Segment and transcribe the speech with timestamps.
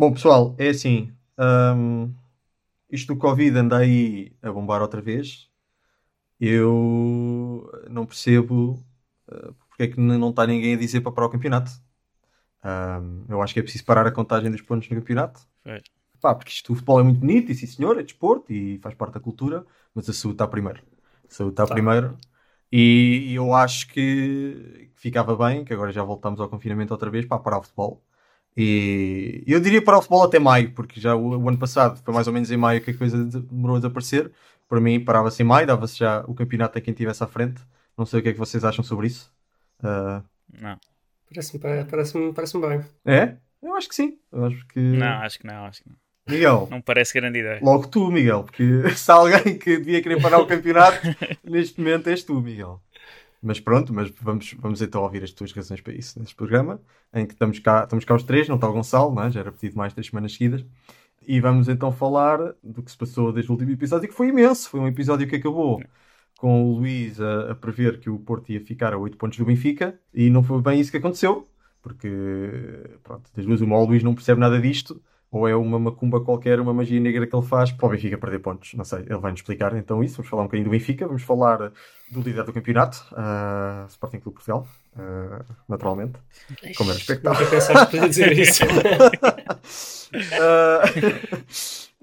[0.00, 1.12] Bom, pessoal, é assim.
[1.38, 2.10] hum,
[2.90, 5.46] isto do Covid anda aí a bombar outra vez.
[6.40, 8.82] Eu não percebo
[9.30, 11.70] uh, porque é que não está ninguém a dizer para parar o campeonato.
[12.64, 15.42] Hum, eu acho que é preciso parar a contagem dos pontos no campeonato.
[15.62, 15.82] Pois.
[16.18, 18.94] Pá, porque isto, o futebol é muito bonito, e sim senhor, é desporto e faz
[18.94, 20.80] parte da cultura, mas a saúde está primeiro.
[21.28, 21.74] A saúde está Tá.
[21.74, 22.16] primeiro.
[22.72, 27.38] E eu acho que ficava bem, que agora já voltamos ao confinamento outra vez, para
[27.38, 28.02] parar o futebol.
[28.56, 32.12] E eu diria parar o futebol até maio, porque já o, o ano passado foi
[32.12, 34.30] mais ou menos em maio que a coisa de- demorou a desaparecer.
[34.68, 37.60] Para mim, parava-se em maio, dava-se já o campeonato a quem estivesse à frente.
[37.96, 39.32] Não sei o que é que vocês acham sobre isso.
[39.82, 40.22] Ah,
[40.60, 40.78] Não,
[41.28, 42.80] Parece-me parece parece bem.
[43.04, 43.36] é?
[43.62, 44.18] Eu acho que sim.
[44.32, 44.80] Eu acho que.
[44.80, 45.96] não, acho que não, acho que não.
[46.28, 47.58] Miguel, Não parece grande ideia.
[47.62, 48.64] Logo tu, Miguel, porque
[48.94, 50.98] se há alguém que devia querer parar o campeonato,
[51.44, 52.80] neste momento és tu, Miguel.
[53.42, 56.80] Mas pronto, mas vamos, vamos então ouvir as tuas razões para isso neste programa,
[57.12, 59.30] em que estamos cá, estamos cá os três, não está o Gonçalo, não é?
[59.30, 60.64] já era pedido mais três semanas seguidas.
[61.26, 64.68] E vamos então falar do que se passou desde o último episódio, que foi imenso.
[64.70, 65.82] Foi um episódio que acabou
[66.38, 69.44] com o Luís a, a prever que o Porto ia ficar a 8 pontos do
[69.44, 71.46] Benfica, e não foi bem isso que aconteceu,
[71.82, 72.08] porque,
[73.02, 76.58] pronto, das duas, uma, o Luís não percebe nada disto, ou é uma macumba qualquer,
[76.58, 78.74] uma magia negra que ele faz para o Benfica perder pontos.
[78.74, 80.16] Não sei, ele vai nos explicar então isso.
[80.16, 81.72] Vamos falar um bocadinho do Benfica, vamos falar
[82.10, 86.18] do líder do campeonato, uh, Sporting Clube Portugal, uh, naturalmente,
[86.76, 87.38] como era expectável.
[87.40, 88.64] Nunca pensaste que podia dizer isso.
[90.12, 91.46] Uh,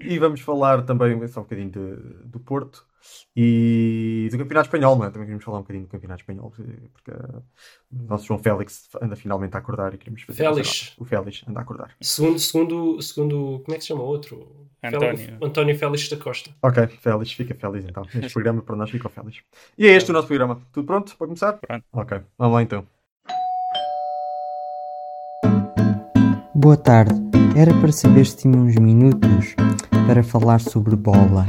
[0.00, 2.87] e vamos falar também só um bocadinho de- do Porto
[3.36, 5.10] e do Campeonato Espanhol, não é?
[5.10, 7.42] Também queríamos falar um bocadinho do Campeonato Espanhol, porque uh,
[7.92, 10.94] o nosso João Félix anda finalmente a acordar e queremos fazer Félix.
[10.98, 11.94] O Félix anda a acordar.
[12.00, 14.68] segundo, segundo, segundo, como é que se chama o outro?
[14.82, 15.38] António.
[15.42, 16.50] António Félix da Costa.
[16.62, 18.04] Ok, Félix, fica Félix então.
[18.14, 19.38] Este programa para nós fica o Félix.
[19.76, 20.60] E é este o nosso programa.
[20.72, 21.52] Tudo pronto para começar?
[21.54, 21.84] Pronto.
[21.92, 22.86] Ok, vamos lá então.
[26.54, 27.14] Boa tarde.
[27.56, 29.54] Era para saber se tinha uns minutos
[30.06, 31.46] para falar sobre bola.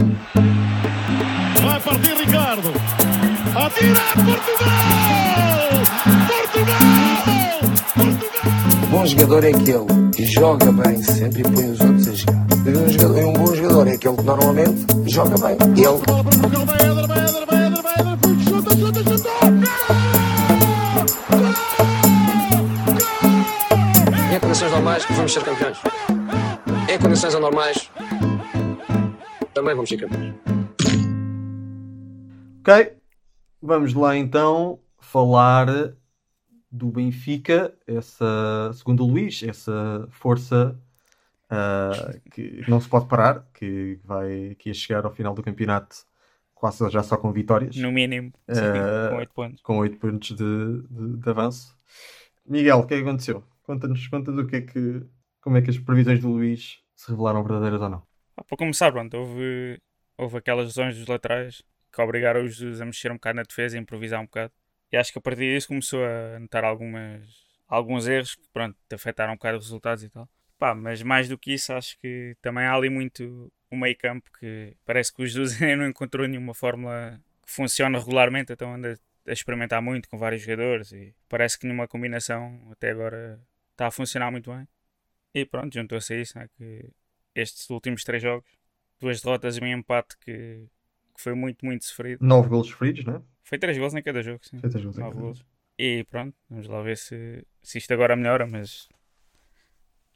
[2.00, 2.72] Partir Ricardo.
[3.56, 4.70] Atira Portugal!
[6.28, 6.80] Portugal!
[7.94, 8.90] Portugal!
[8.90, 9.86] bom jogador é aquele
[10.16, 12.48] que joga bem sempre e põe os outros a jogar.
[12.66, 15.58] E um, jogador, e um bom jogador é aquele que normalmente joga bem.
[15.76, 19.04] Ele Bola para Portugal, vai Éder, vai Éder, vai Éder, vai Éder, foi, chuta, chuta,
[19.04, 19.30] chuta!
[24.36, 25.78] Em condições normais vamos ser campeões.
[26.88, 27.92] Em condições anormais
[29.54, 30.59] também vamos ser campeões.
[32.70, 32.96] Ok,
[33.60, 35.66] vamos lá então falar
[36.72, 40.80] do Benfica, essa, segundo o Luís, essa força
[41.50, 45.96] ah, que não se pode parar, que vai que ia chegar ao final do campeonato
[46.54, 48.62] quase já só com vitórias, No mínimo, Eh, sim,
[49.10, 49.62] com 8 pontos.
[49.64, 51.76] com 8 pontos de, de, de avanço.
[52.46, 53.44] Miguel, o que é que aconteceu?
[53.64, 55.02] Conta-nos conta o que é que,
[55.42, 58.04] como é que as previsões do Luís se revelaram verdadeiras ou não.
[58.38, 59.82] Ah, para começar, pronto, houve,
[60.20, 63.78] houve aquelas lesões dos laterais que obrigaram os Jesus a mexer um bocado na defesa
[63.78, 64.52] e improvisar um bocado.
[64.92, 67.22] E acho que a partir disso começou a notar algumas,
[67.68, 70.28] alguns erros que pronto, afetaram um bocado os resultados e tal.
[70.58, 74.30] Pá, mas mais do que isso, acho que também há ali muito o meio campo
[74.40, 79.00] que parece que o Jesus ainda não encontrou nenhuma fórmula que funcione regularmente, então anda
[79.28, 83.40] a experimentar muito com vários jogadores e parece que nenhuma combinação até agora
[83.72, 84.68] está a funcionar muito bem.
[85.34, 86.90] E pronto, juntou-se a isso, né, que
[87.36, 88.50] estes últimos três jogos,
[89.00, 90.68] duas derrotas e um empate que,
[91.20, 92.26] que foi muito, muito sofrido.
[92.26, 93.22] 9 golos feridos, né?
[93.44, 94.58] Foi três gols em cada jogo, sim.
[94.58, 95.46] Feitas golos em Nove cada gols.
[95.78, 98.88] E pronto, vamos lá ver se, se isto agora melhora, mas,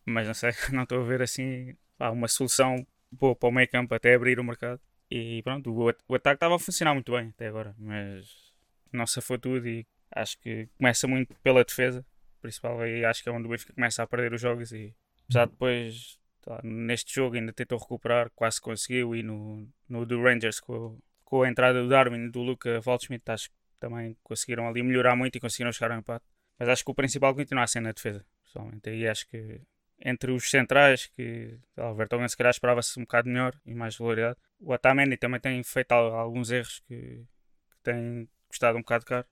[0.05, 3.69] mas não sei, não estou a ver assim pá, uma solução boa para o meio
[3.69, 4.79] campo até abrir o mercado.
[5.11, 8.53] E pronto, o, o ataque estava a funcionar muito bem até agora, mas
[8.91, 12.05] não se foi tudo e acho que começa muito pela defesa,
[12.41, 15.45] principal, e acho que é onde o Benfica começa a perder os jogos e apesar
[15.45, 16.17] de depois
[16.63, 21.49] neste jogo ainda tentou recuperar, quase conseguiu e no, no do Rangers com, com a
[21.49, 25.39] entrada do Darwin e do Luca Waldschmidt acho que também conseguiram ali melhorar muito e
[25.41, 26.25] conseguiram chegar ao empate.
[26.57, 28.89] Mas acho que o principal continua a ser na defesa, pessoalmente.
[28.89, 29.61] E acho que
[29.99, 34.37] entre os centrais, que o Vertonghen se calhar esperava-se um bocado melhor e mais regularidade.
[34.59, 37.25] O Otamendi também tem feito al- alguns erros que,
[37.71, 39.25] que têm custado um bocado caro.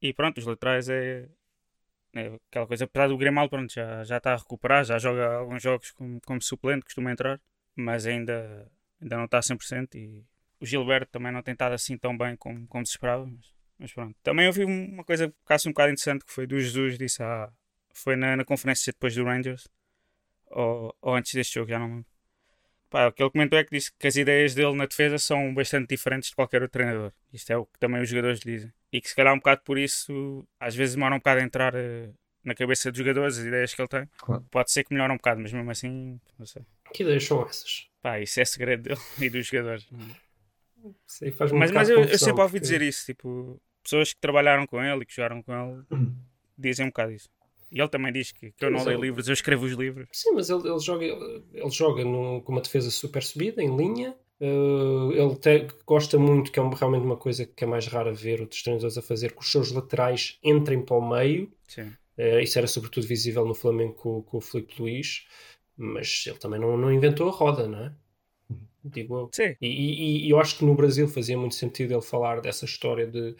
[0.00, 1.28] E pronto, os laterais é,
[2.14, 2.84] é aquela coisa.
[2.84, 6.40] Apesar do Grimaldo, pronto, já, já está a recuperar, já joga alguns jogos como, como
[6.42, 7.40] suplente, costuma entrar,
[7.74, 8.70] mas ainda,
[9.00, 10.24] ainda não está a 100% e
[10.60, 13.92] o Gilberto também não tem estado assim tão bem como, como se esperava, mas, mas
[13.92, 14.16] pronto.
[14.22, 17.52] Também ouvi uma coisa que um bocado interessante que foi do Jesus, disse ah,
[17.92, 19.68] foi na, na conferência depois do Rangers
[20.46, 22.13] ou, ou antes deste jogo, já não lembro.
[22.94, 25.52] Pá, o que ele comentou é que disse que as ideias dele na defesa são
[25.52, 27.10] bastante diferentes de qualquer outro treinador.
[27.32, 28.72] Isto é o que também os jogadores lhe dizem.
[28.92, 31.74] E que se calhar um bocado por isso, às vezes demora um bocado a entrar,
[31.74, 32.10] eh,
[32.44, 34.08] na cabeça dos jogadores, as ideias que ele tem.
[34.16, 34.46] Claro.
[34.48, 36.62] Pode ser que melhore um bocado, mas mesmo assim, não sei.
[36.92, 37.88] Que ideias são essas?
[38.00, 39.88] Pá, isso é segredo dele e dos jogadores.
[41.20, 44.20] Aí faz um mas mas eu, eu sempre ouvi porque- dizer isso, tipo, pessoas que
[44.20, 46.12] trabalharam com ele e que jogaram com ele
[46.56, 47.28] dizem um bocado isso.
[47.74, 50.06] E ele também diz que, que eu não leio ele- livros, eu escrevo os livros.
[50.12, 54.14] Sim, mas ele, ele joga, ele joga num- com uma defesa super subida, em linha.
[54.40, 58.12] Uh, ele te- gosta muito, que é um- realmente uma coisa que é mais rara
[58.12, 61.50] ver outros treinadores a fazer, que os seus laterais entrem para o meio.
[61.66, 61.92] Sim.
[62.16, 65.26] Uh, isso era sobretudo visível no Flamengo com, com o Filipe Luís,
[65.76, 67.92] mas ele também não, não inventou a roda, não é?
[68.84, 69.30] Digo eu.
[69.32, 69.54] Sim.
[69.62, 73.06] E, e- e eu acho que no Brasil fazia muito sentido ele falar dessa história
[73.06, 73.34] de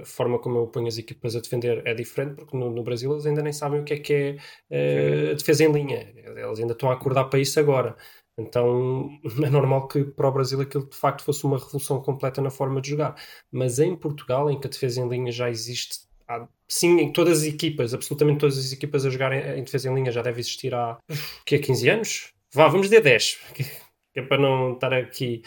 [0.00, 3.12] a forma como eu ponho as equipas a defender é diferente, porque no, no Brasil
[3.12, 4.36] eles ainda nem sabem o que é que
[4.70, 6.12] é a defesa em linha.
[6.16, 7.96] Eles ainda estão a acordar para isso agora.
[8.38, 9.08] Então
[9.44, 12.80] é normal que para o Brasil aquilo de facto fosse uma revolução completa na forma
[12.80, 13.14] de jogar.
[13.50, 17.38] Mas em Portugal, em que a defesa em linha já existe, há, sim, em todas
[17.42, 20.74] as equipas, absolutamente todas as equipas a jogarem em defesa em linha já deve existir
[20.74, 20.98] há
[21.44, 22.32] que é 15 anos?
[22.54, 25.42] Vá, vamos dizer 10, que que é para não estar aqui.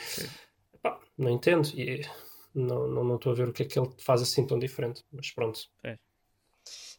[0.81, 1.67] Pá, não entendo.
[1.75, 2.01] E
[2.53, 5.03] não não não estou a ver o que é que ele faz assim tão diferente.
[5.11, 5.59] Mas pronto.
[5.83, 5.99] Ele-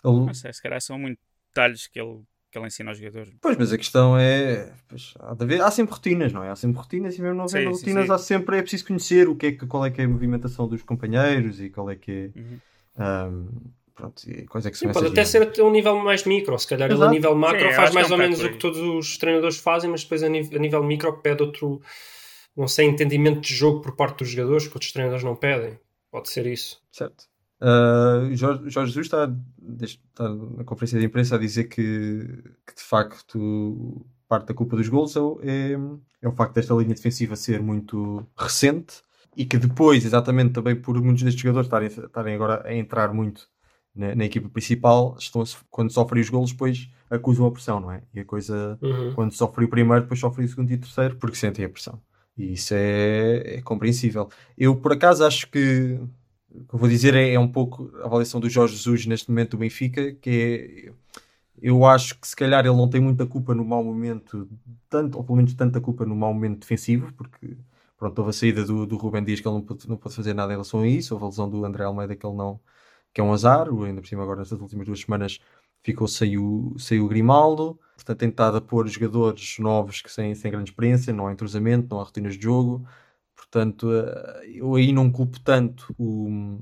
[0.04, 2.20] Não sei, se calhar são muitos detalhes que ele,
[2.50, 3.34] que ele ensina aos jogadores.
[3.40, 4.72] Pois, mas a questão é.
[4.88, 6.50] pois, há, de haver- há sempre rotinas, não é?
[6.50, 8.12] Há sempre rotinas e mesmo não havendo sim, rotinas, sim.
[8.12, 8.58] há sempre.
[8.58, 11.60] É preciso conhecer o que é que, qual é que é a movimentação dos companheiros
[11.60, 12.38] e qual é que é.
[12.38, 12.60] Uhum.
[12.98, 13.48] ahm,
[13.96, 16.56] pronto, e quais é que são Sim, pode até ser um nível mais micro.
[16.58, 17.12] Se calhar ele a Exato.
[17.12, 19.90] nível macro Sim, faz acho mais é ou menos o que todos os treinadores fazem,
[19.90, 21.80] mas depois a, ni- a nível micro pede outro,
[22.56, 25.78] não sei, entendimento de jogo por parte dos jogadores que outros treinadores não pedem.
[26.12, 26.80] Pode ser isso.
[26.92, 27.24] Certo.
[27.60, 29.30] Ah, Jorge, Jorge Jesus está,
[29.82, 32.26] está na conferência de imprensa a dizer que,
[32.66, 35.72] que, de facto parte da culpa dos gols é, o- é,
[36.22, 38.96] é o facto desta linha defensiva ser muito recente
[39.36, 43.48] e que depois, exatamente também por muitos destes jogadores estarem, estarem agora a entrar muito
[43.96, 48.02] na, na equipa principal, estão quando sofrem os golos, depois acusam a pressão, não é?
[48.14, 49.14] E a coisa, Uhum.
[49.14, 52.00] quando sofre o primeiro, depois sofre o segundo e o terceiro, porque sentem a pressão.
[52.36, 54.28] E isso é, é compreensível.
[54.58, 55.98] Eu, por acaso, acho que
[56.50, 59.28] o que eu vou dizer é, é um pouco a avaliação do Jorge Jesus neste
[59.30, 60.92] momento do Benfica, que é.
[61.60, 64.46] Eu acho que se calhar ele não tem muita culpa no mau momento,
[64.90, 67.56] tanto, ou pelo menos tanta culpa no mau momento defensivo, porque
[67.96, 70.34] pronto, houve a saída do, do Rubem Dias que ele não pôde, não pôde fazer
[70.34, 72.60] nada em relação a isso, houve a lesão do André Almeida que ele não,
[73.16, 75.40] que é um azar, ainda por cima agora nestas últimas duas semanas
[75.82, 80.50] ficou o, sem o Grimaldo, portanto tem estado a pôr jogadores novos que sem, sem
[80.50, 82.86] grande experiência, não há entrosamento, não há rotinas de jogo,
[83.34, 86.58] portanto eh, eu aí não culpo tanto o,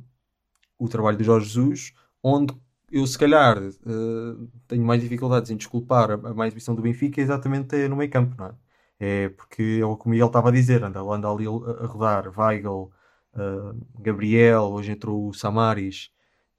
[0.78, 1.92] o trabalho do Jorge Jesus,
[2.22, 2.54] onde
[2.92, 7.20] eu se calhar eh, tenho mais dificuldades em desculpar a, a má exibição do Benfica
[7.20, 8.54] exatamente é no meio campo, não é?
[9.00, 12.32] É porque é o que o Miguel estava a dizer, anda, anda ali a, rodar
[12.38, 12.92] Weigl,
[13.34, 16.13] eh, Gabriel, hoje entrou o Samaris,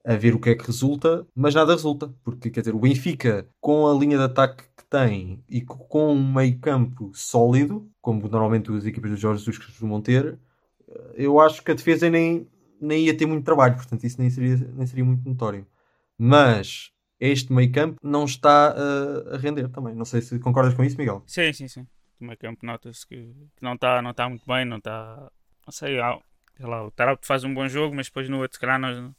[0.06, 3.48] a ver o que é que resulta, mas nada resulta, porque quer dizer, o Benfica
[3.60, 8.28] com a linha de ataque que tem e co- com um meio campo sólido, como
[8.28, 10.38] normalmente as equipas do Jorge Jesus costumam ter,
[10.88, 12.48] eh, eu acho que a defesa nem,
[12.80, 15.66] nem ia ter muito trabalho, portanto isso nem seria, nem seria muito notório.
[16.18, 19.94] Mas este meio campo não está eh, a render também.
[19.94, 21.22] Não sei se concordas com isso, Miguel.
[21.26, 21.86] Sim, sim, sim.
[22.20, 25.30] No meio campo nota-se que, não está não tá muito bem, não está.
[25.66, 25.98] Não sei,
[26.56, 29.14] sei lá, o Tarapto faz um bom jogo, mas depois no outro, se calhar, não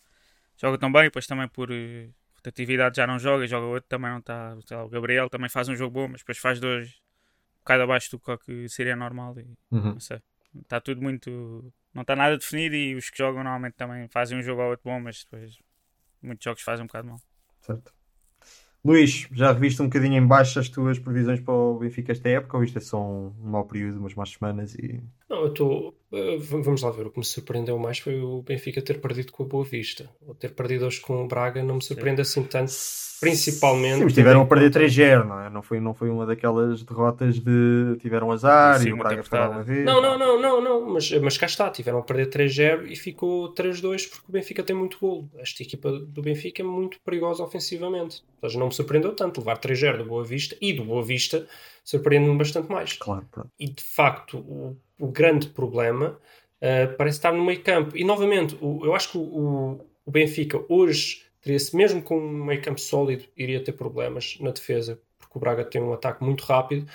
[0.58, 4.20] joga tão bem, depois também por eh, rotatividade já não joga, joga outro, também não
[4.20, 4.56] está.
[4.86, 8.20] O Gabriel também faz um jogo bom, mas depois faz dois um bocado abaixo do
[8.40, 9.94] que- seria normal e Uhum.
[9.94, 10.20] não sei.
[10.62, 11.72] Está tudo muito.
[11.94, 14.84] Não está nada definido e os que jogam normalmente também fazem um jogo ou outro
[14.86, 15.58] bom, mas depois
[16.22, 17.20] muitos jogos fazem um bocado mal.
[17.62, 17.94] Certo.
[18.86, 22.56] Luís, já reviste um bocadinho em baixo as tuas previsões para o Benfica esta época
[22.58, 25.04] ou isto é só um, um mau período, umas más semanas e.
[25.30, 25.94] Não, eu estou.
[26.14, 27.08] eh, vamos lá ver.
[27.08, 30.10] O que me surpreendeu mais foi o Benfica ter perdido com a Boa Vista.
[30.26, 32.72] Ou ter perdido hoje com o Braga não me surpreende assim tanto.
[33.20, 33.98] Principalmente.
[33.98, 35.50] Sim, mas tiveram a perder conta- 3-0, não é?
[35.50, 39.52] Não foi, não foi uma daquelas derrotas de tiveram azar Sim, e o Braga apertada.
[39.54, 39.84] uma vez.
[39.84, 40.86] Não, não, não, não, não.
[40.94, 41.70] Mas, mas cá está.
[41.72, 45.30] Tiveram a perder 3-0 e ficou 3-2 porque o Benfica tem muito golo.
[45.40, 48.24] Esta equipa do Benfica é muito perigosa ofensivamente.
[48.42, 51.48] Ou seja, não me surpreendeu tanto levar 3-0 do Boa Vista e do Boa Vista
[51.84, 52.94] surpreende-me bastante mais.
[52.94, 53.50] Claro, pronto.
[53.60, 56.20] e de facto o, o grande problema
[56.62, 57.96] uh, parece estar no meio campo.
[57.98, 62.62] E novamente, o- eu acho que o, o- Benfica hoje teria-se, mesmo com um meio
[62.62, 66.88] campo sólido, iria ter problemas na defesa, porque o Braga tem um ataque muito rápido,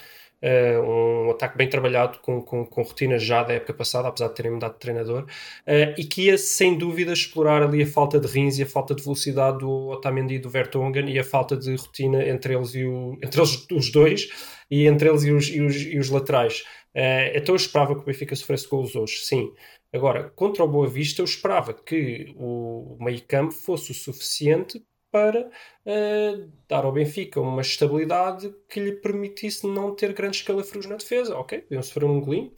[0.42, 2.84] uh, um ataque bem trabalhado, com, com, com
[3.18, 6.76] já da época passada, apesar de terem mudado de treinador, uh, e que ia sem
[6.76, 10.38] dúvida explorar ali a falta de rins e a falta de velocidade do Otamendi e
[10.38, 14.28] do Vertonghen e a falta de rotina entre eles e o, entre eles, os dois
[14.70, 16.64] e entre eles e os, e os, e os laterais.
[16.94, 19.52] Eh, então eu esperava que o Benfica sofresse gols hoje, sim.
[19.92, 25.46] Agora, contra o Boa Vista, eu esperava que o meio campo fosse o suficiente para
[25.46, 31.36] uh, dar ao Benfica uma estabilidade que lhe permitisse não ter grandes calafrios na defesa.
[31.36, 32.52] Ok, podiam sofrer um golinho,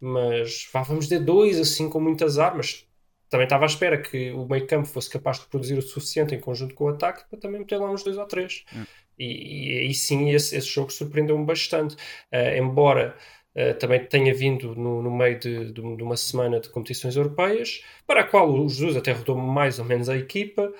[0.00, 2.84] mas vá, vamos de dois assim com muitas armas.
[3.28, 6.40] Também estava à espera que o meio campo fosse capaz de produzir o suficiente em
[6.40, 8.64] conjunto com o ataque para também meter lá uns dois ou três.
[8.74, 8.84] Hum.
[9.16, 11.94] E, e aí sim esse, esse jogo surpreendeu-me bastante.
[12.32, 13.16] Uh, embora
[13.54, 17.82] Uh, também tenha vindo no, no meio de, de, de, uma semana de competições europeias,
[18.06, 20.72] para a qual o Jesus até rodou mais ou menos a equipa,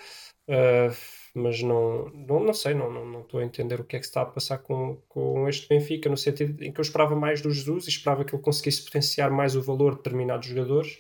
[0.49, 0.97] uh,
[1.35, 4.05] mas não, não, não sei, não, não, não, estou a entender o que é que
[4.05, 7.51] está a passar com, com este Benfica, no sentido em que eu esperava mais do
[7.51, 10.99] Jesus e esperava que ele conseguisse potenciar mais o valor de determinados jogadores,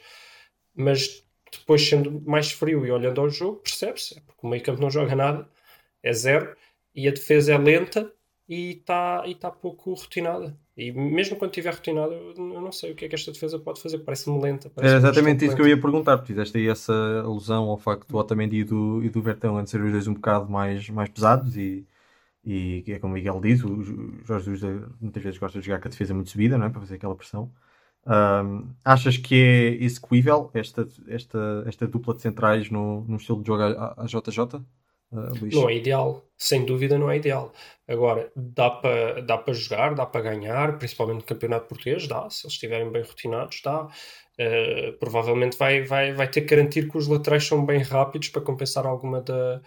[0.75, 4.81] mas depois sendo mais frio e olhando ao jogo, percebe-se, é porque o meio campo
[4.81, 5.49] não joga nada,
[6.03, 6.57] é zero,
[6.95, 8.13] e a defesa é lenta
[8.49, 10.57] e está e tá pouco rotinada.
[10.81, 13.83] E mesmo quando estiver rotinada, eu, não sei o que é que esta defesa pode
[13.83, 14.71] fazer, parece-me lenta.
[14.71, 18.09] Parece é exatamente isso que eu ia perguntar, porque fizeste aí essa alusão ao facto
[18.09, 21.11] do Otamendi e do, e do Vertão antes serem os dois um bocado mais, mais
[21.11, 21.87] pesados e,
[22.43, 23.83] e é como o Miguel diz, o
[24.25, 26.71] Jorge Jesus muitas vezes gosta de jogar com a defesa muito subida, não é?
[26.71, 27.53] para fazer aquela pressão.
[28.07, 33.49] Um, achas que é execuível esta, esta, esta dupla de centrais no, no estilo de
[33.49, 34.65] jogo a, a JJ?
[35.13, 37.53] Uh, não é ideal, sem dúvida não é ideal.
[37.89, 42.47] Agora, dá para dá para jogar, dá para ganhar, principalmente no campeonato português, dá, se
[42.47, 43.89] eles estiverem bem rotinados, dá.
[44.39, 48.41] Uh, provavelmente vai, vai, vai ter que garantir que os laterais são bem rápidos para
[48.41, 49.61] compensar alguma da,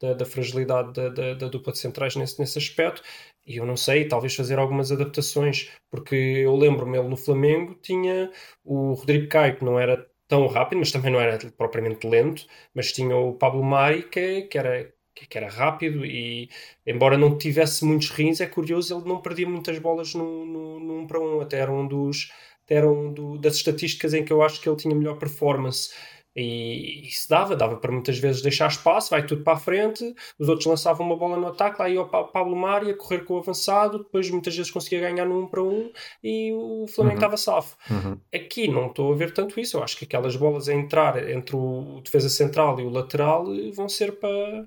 [0.00, 3.02] da, da fragilidade da, da, da, dupla de centrais nesse, nesse aspecto.
[3.46, 8.30] E eu não sei, talvez fazer algumas adaptações, porque eu lembro-me, ele no Flamengo tinha
[8.64, 12.92] o Rodrigo Caio, que não era tão rápido, mas também não era propriamente lento, mas
[12.92, 16.48] tinha o Pablo Mari que, que era que era rápido e
[16.86, 21.06] embora não tivesse muitos rins, é curioso, ele não perdia muitas bolas no, no 1
[21.06, 22.32] para 1, até era um dos
[22.68, 25.90] era um do, das estatísticas em que eu acho que ele tinha melhor performance
[26.34, 30.48] e isso dava, dava para muitas vezes deixar espaço, vai tudo para a frente, os
[30.48, 33.38] outros lançavam uma bola no ataque, lá ia o Pablo Mari a correr com o
[33.38, 37.18] avançado, depois muitas vezes conseguia ganhar no 1 para 1 e o Flamengo uhum.
[37.18, 37.76] estava safo.
[37.90, 38.18] Uhum.
[38.32, 41.56] Aqui não estou a ver tanto isso, eu acho que aquelas bolas a entrar entre
[41.56, 44.66] o defesa central e o lateral vão ser para.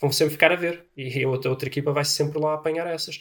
[0.00, 2.86] vão sempre ficar a ver e a outra, a outra equipa vai sempre lá apanhar
[2.86, 3.20] essas.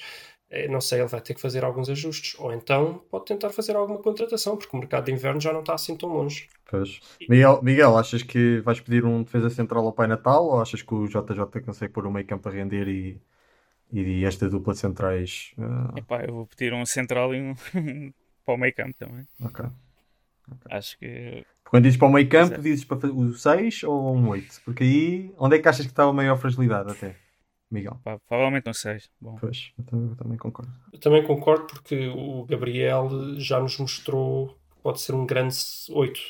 [0.53, 2.39] Eh, não sei, ele vai ter que fazer alguns ajustes.
[2.39, 5.74] Ou então pode tentar fazer alguma contratação, porque o mercado de inverno já não está
[5.74, 6.48] assim tão longe.
[6.69, 7.00] Pois.
[7.27, 10.93] Miguel, Miguel, achas que vais pedir um defesa central ao Pai Natal ou achas que
[10.93, 13.19] o JJ consegue pôr o meio campo a render e,
[13.91, 15.53] e esta dupla de centrais?
[15.57, 15.98] Uh...
[15.98, 17.41] Epá, eu vou pedir um central e
[17.75, 18.13] um
[18.45, 19.27] para o meio campo também.
[19.41, 19.65] Ok.
[19.65, 20.77] okay.
[20.77, 21.43] Acho que.
[21.63, 24.62] Quando dizes para o meio campo, dizes para o 6 ou um 8?
[24.63, 27.15] Porque aí, onde é que achas que está a maior fragilidade até?
[27.74, 28.00] Miguel?
[28.03, 29.10] Pá, provavelmente um 6.
[29.20, 29.36] Bom.
[29.39, 30.72] Pois, eu também, eu também, concordo.
[30.92, 35.56] Eu também concordo porque o Gabriel já nos mostrou que pode ser um grande
[35.89, 36.22] 8.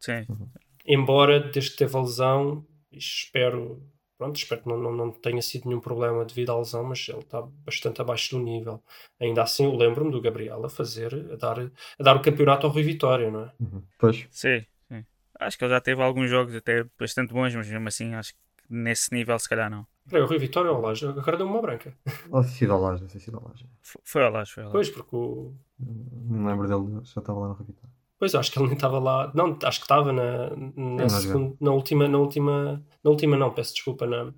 [0.00, 0.26] Sim.
[0.28, 0.48] Uhum.
[0.86, 3.82] Embora, desde que teve a lesão, espero,
[4.18, 7.20] pronto, espero que não, não, não tenha sido nenhum problema devido à lesão, mas ele
[7.20, 8.82] está bastante abaixo do nível.
[9.18, 12.72] Ainda assim, eu lembro-me do Gabriel a fazer, a dar, a dar o campeonato ao
[12.72, 13.52] Rui Vitória, não é?
[13.60, 13.82] Uhum.
[13.98, 14.26] Pois.
[14.30, 15.04] Sim, sim.
[15.40, 18.40] Acho que ele já teve alguns jogos até bastante bons, mas mesmo assim, acho que
[18.68, 19.86] nesse nível, se calhar não.
[20.08, 21.06] Peraí, o Rui Vitória ou o Laje?
[21.06, 21.96] Agora deu uma branca.
[22.30, 23.66] Ou se sido ao Laje, se sido ao Laje.
[23.82, 24.72] Foi ao Laje, foi ao Laje.
[24.72, 25.54] Pois, porque o...
[25.78, 27.90] Não lembro dele, já estava lá no Rui Vitória.
[28.18, 29.32] Pois, acho que ele nem estava lá.
[29.34, 33.74] Não, acho que estava na, na, segunda, na última, na última, na última não, peço
[33.74, 34.32] desculpa, na,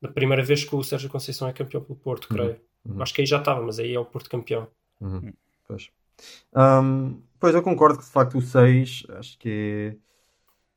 [0.00, 2.60] na primeira vez que o Sérgio Conceição é campeão pelo Porto, uhum, creio.
[2.84, 3.02] Uhum.
[3.02, 4.68] Acho que aí já estava, mas aí é o Porto campeão.
[5.00, 5.32] Uhum.
[5.66, 5.90] Pois.
[6.54, 9.96] Um, pois eu concordo que de facto o 6 acho que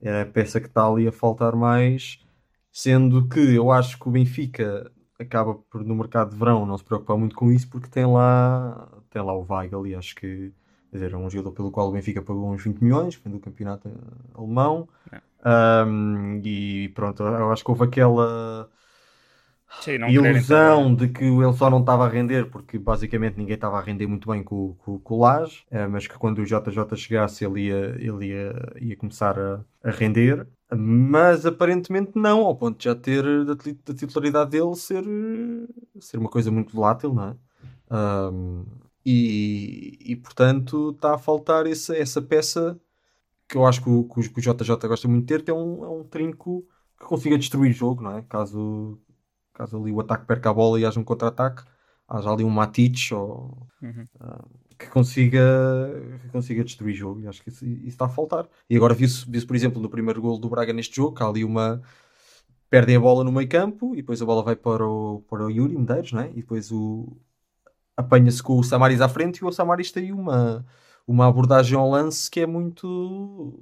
[0.02, 2.20] é, é a peça que está ali a faltar mais,
[2.72, 6.84] sendo que eu acho que o Benfica acaba por no mercado de verão não se
[6.84, 10.52] preocupar muito com isso porque tem lá tem lá o Weigl e acho que
[10.92, 13.90] dizer, é um jogador pelo qual o Benfica pagou uns 20 milhões, vem do campeonato
[14.34, 14.88] alemão.
[15.12, 15.22] É.
[15.86, 18.70] Um, e pronto, eu acho que houve aquela
[19.80, 23.82] Sim, ilusão de que ele só não estava a render, porque basicamente ninguém estava a
[23.82, 27.46] render muito bem com, com, com o Lage, é, mas que quando o JJ chegasse
[27.46, 30.46] ele ia, ele ia, ia começar a, a render.
[30.74, 35.04] Mas aparentemente não, ao ponto de já ter da, da titularidade dele ser,
[36.00, 37.36] ser uma coisa muito volátil, não é?
[37.94, 38.66] Um,
[39.06, 42.80] e, e portanto está a faltar essa, essa peça
[43.50, 45.84] que eu acho que o, que o JJ gosta muito de ter, que é um,
[45.84, 46.66] é um trinco
[46.98, 48.22] que consiga destruir o jogo, não é?
[48.22, 48.98] Caso,
[49.54, 51.64] caso ali o ataque perca a bola e haja um contra-ataque,
[52.08, 54.06] haja ali um Matic ou, uhum.
[54.22, 54.50] uh,
[54.82, 55.40] que, consiga,
[56.22, 57.22] que consiga destruir o jogo.
[57.22, 58.48] E acho que isso, isso está a faltar.
[58.70, 61.28] E agora viu-se, viu por exemplo, no primeiro gol do Braga neste jogo, que há
[61.28, 61.82] ali uma.
[62.70, 65.50] Perdem a bola no meio campo e depois a bola vai para o, para o
[65.50, 66.30] Yuri Medeiros, não é?
[66.30, 67.18] E depois o,
[67.98, 70.66] apanha-se com o Samaris à frente e o Samaris tem uma,
[71.08, 73.60] uma abordagem ao lance que é muito,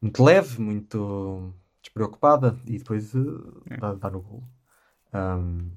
[0.00, 1.52] muito leve, muito.
[1.82, 3.76] despreocupada e depois É.
[3.76, 4.44] dá, dá no gol.
[5.12, 5.70] Ahm,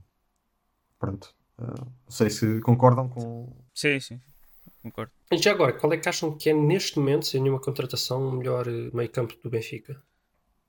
[1.00, 1.36] pronto.
[1.58, 3.52] Ah, não sei se concordam com.
[3.74, 4.20] Sim, sim.
[4.86, 5.12] Concordo.
[5.32, 8.32] E já agora, qual é que acham que é neste momento, sem nenhuma contratação, o
[8.32, 10.00] melhor eh, meio campo do Benfica?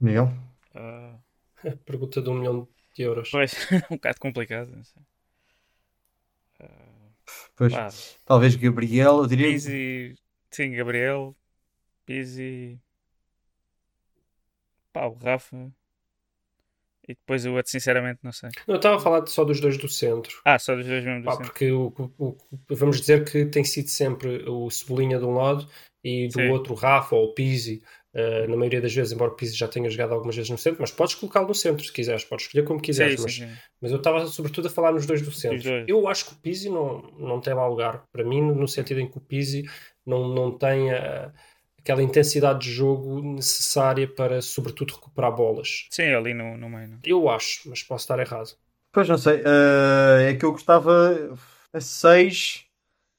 [0.00, 0.32] Miguel?
[0.74, 1.18] Ah,
[1.84, 3.30] Pergunta de um milhão de euros.
[3.30, 3.52] pois,
[3.90, 4.70] um bocado complicado.
[4.74, 5.02] Não sei.
[7.56, 7.88] Pois, Pá,
[8.24, 9.48] talvez Gabriel, eu diria.
[9.50, 10.14] Pizzi,
[10.50, 11.36] sim, Gabriel,
[12.06, 12.80] Pizzi,
[14.92, 15.70] pá, o Rafa.
[17.08, 18.50] E depois o outro, sinceramente, não sei.
[18.66, 20.40] Não, eu estava a falar só dos dois do centro.
[20.44, 21.46] Ah, só dos dois mesmo do Pá, centro.
[21.46, 22.36] porque o- o-
[22.70, 25.68] vamos dizer que tem sido sempre o Cebolinha de um lado
[26.02, 26.48] e do Sim.
[26.50, 27.82] outro o Rafa ou o Pizzi.
[28.14, 30.80] Uh, na maioria das vezes, embora o Pizzi já tenha jogado algumas vezes no centro,
[30.80, 33.16] mas podes colocá-lo no centro se quiseres, podes escolher como quiseres.
[33.16, 33.54] Sim, mas, sim, sim.
[33.78, 35.62] mas eu estava sobretudo a falar nos dois do centro.
[35.62, 35.84] dois.
[35.86, 39.06] Eu acho que o Pizzi não, não tem lá lugar para mim, no sentido em
[39.06, 39.64] que o Pizzi
[40.06, 41.30] não, não tem a-
[41.86, 45.86] aquela intensidade de jogo necessária para, sobretudo, recuperar bolas.
[45.88, 46.88] Sim, ali no, no meio.
[46.88, 46.98] Não.
[47.04, 48.56] Eu acho, mas posso estar errado.
[48.90, 49.40] Pois não sei.
[49.46, 51.32] ah, é que eu gostava
[51.72, 52.64] a 6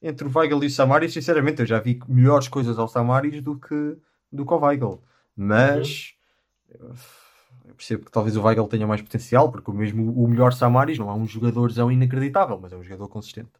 [0.02, 1.14] entre o Weigl e o Samaris.
[1.14, 3.96] Sinceramente, eu já vi melhores coisas ao Samaris do que,
[4.30, 5.02] do que ao Weigl.
[5.34, 6.14] Mas
[7.64, 10.98] eu percebo que talvez o Weigl tenha mais potencial, porque o mesmo o melhor Samaris
[10.98, 13.52] não é um jogadorzão inacreditável, mas é um jogador consistente.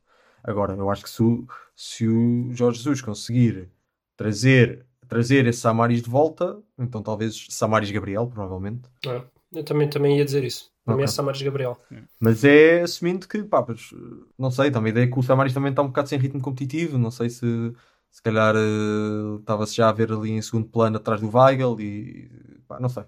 [0.45, 3.71] Agora, eu acho que se o, se o Jorge Jesus conseguir
[4.17, 8.83] trazer, trazer esse Samaris de volta, então talvez Samaris Gabriel, provavelmente.
[9.07, 9.23] É,
[9.53, 10.71] eu também, também ia dizer isso.
[10.85, 11.15] Para mim é Ok.
[11.15, 11.79] Samaris Gabriel.
[12.19, 13.91] Mas é assumindo que, pá, pois,
[14.39, 16.41] não sei, também a ideia é que o Samaris também está um bocado sem ritmo
[16.41, 16.97] competitivo.
[16.97, 17.73] Não sei se,
[18.11, 22.31] se calhar, eh, estava-se já a ver ali em segundo plano atrás do Weigl e,
[22.67, 23.05] pá, não sei.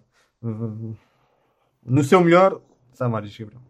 [1.83, 2.61] No seu melhor,
[2.93, 3.63] Samaris Gabriel.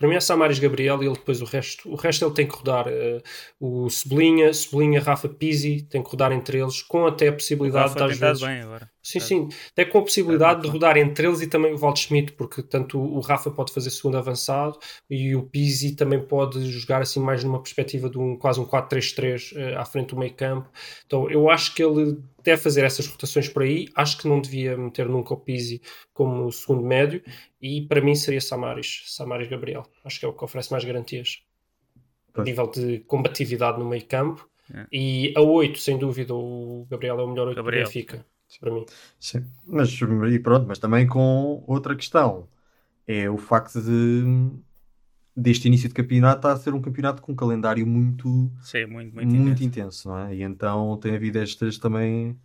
[0.00, 1.86] Para mim é Samaris Gabriel e ele depois o resto.
[1.86, 3.20] O resto ele tem que rodar eh,
[3.60, 8.02] o Cebolinha, Cebolinha, Rafa Pizzi, tem que rodar entre eles, com até a possibilidade de
[8.02, 8.42] às vezes.
[8.42, 8.90] bem agora.
[9.02, 9.48] Sim, sim.
[9.72, 12.98] Até com a possibilidade Tá, de rodar entre eles e também o Waldschmidt, porque tanto
[13.00, 14.78] o Rafa pode fazer segundo avançado
[15.08, 19.52] e o Pizzi também pode jogar assim mais numa perspectiva de um quase um 4-3-3
[19.56, 20.68] eh, à frente do meio campo.
[21.06, 23.88] Então eu acho que ele deve fazer essas rotações por aí.
[23.94, 25.80] Acho que não devia meter nunca o Pizzi
[26.12, 27.22] como segundo médio
[27.60, 29.84] e para mim seria Samaris, Samaris Gabriel.
[30.04, 31.42] Acho que é o que oferece mais garantias.
[32.28, 32.46] A Pois.
[32.46, 34.48] nível de combatividade no meio campo.
[34.72, 34.86] É.
[34.92, 37.86] E a 8, sem dúvida, o Gabriel é o melhor 8 do Gabriel.
[37.86, 38.24] Benfica.
[38.58, 38.86] Para mim.
[39.18, 39.44] Sim.
[39.66, 39.90] Mas,
[40.32, 42.48] e pronto, mas também com outra questão.
[43.06, 44.50] É o facto de
[45.36, 49.14] deste início de campeonato estar a ser um campeonato com um calendário muito Sim, muito,
[49.14, 49.64] muito, muito, intenso.
[49.64, 50.34] intenso, não é?
[50.36, 52.38] E então tem havido estas também.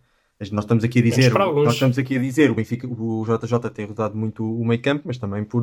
[0.52, 3.86] Nós estamos aqui a dizer, nós estamos aqui a dizer, o Benfica, o JJ tem
[3.86, 5.62] rodado muito o meio campo, mas também por,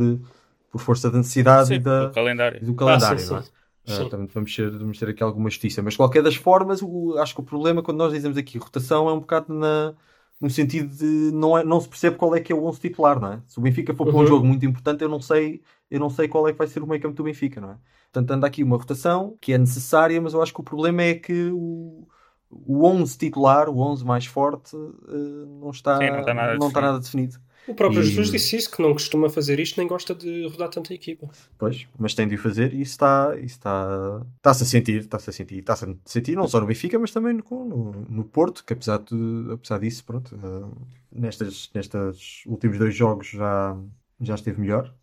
[0.72, 2.60] por força da necessidade Sim, e da, o calendário.
[2.62, 3.42] do calendário, Ah, sim, não é?
[3.42, 3.50] sim.
[3.88, 5.82] Ah, portanto, vamos, ter, vamos ter aqui alguma justiça.
[5.84, 9.08] Mas de qualquer das formas, o- acho que o problema quando nós dizemos aqui rotação
[9.10, 9.94] é um bocado na,
[10.40, 13.20] no sentido de não, é, não se percebe qual é que é o 11 titular,
[13.20, 13.42] não é?
[13.48, 14.26] Se o Benfica for para um Uhum.
[14.26, 16.88] jogo muito importante, eu não sei eu não sei qual é que vai ser o
[16.88, 17.78] meio campo do Benfica, não é?
[18.12, 21.14] Portanto, anda aqui uma rotação que é necessária, mas eu acho que o problema é
[21.16, 22.08] que o,
[22.50, 26.68] o 11 titular, o 11 mais forte, eh, não está, Sim, não está nada não
[26.68, 27.40] está nada definido.
[27.68, 30.70] O próprio E- Jesus disse isso, que não costuma fazer isto, nem gosta de rodar
[30.70, 31.30] tanta equipa.
[31.58, 35.60] Pois, mas tem de o fazer e está, está, está-se a sentir, está-se a sentir,
[35.60, 39.52] está-se a sentir não só no Benfica, mas também no, no, Porto, que apesar, de,
[39.54, 43.78] apesar disso, pronto, eh, nestas, nestes últimos dois jogos já,
[44.20, 44.94] já esteve melhor.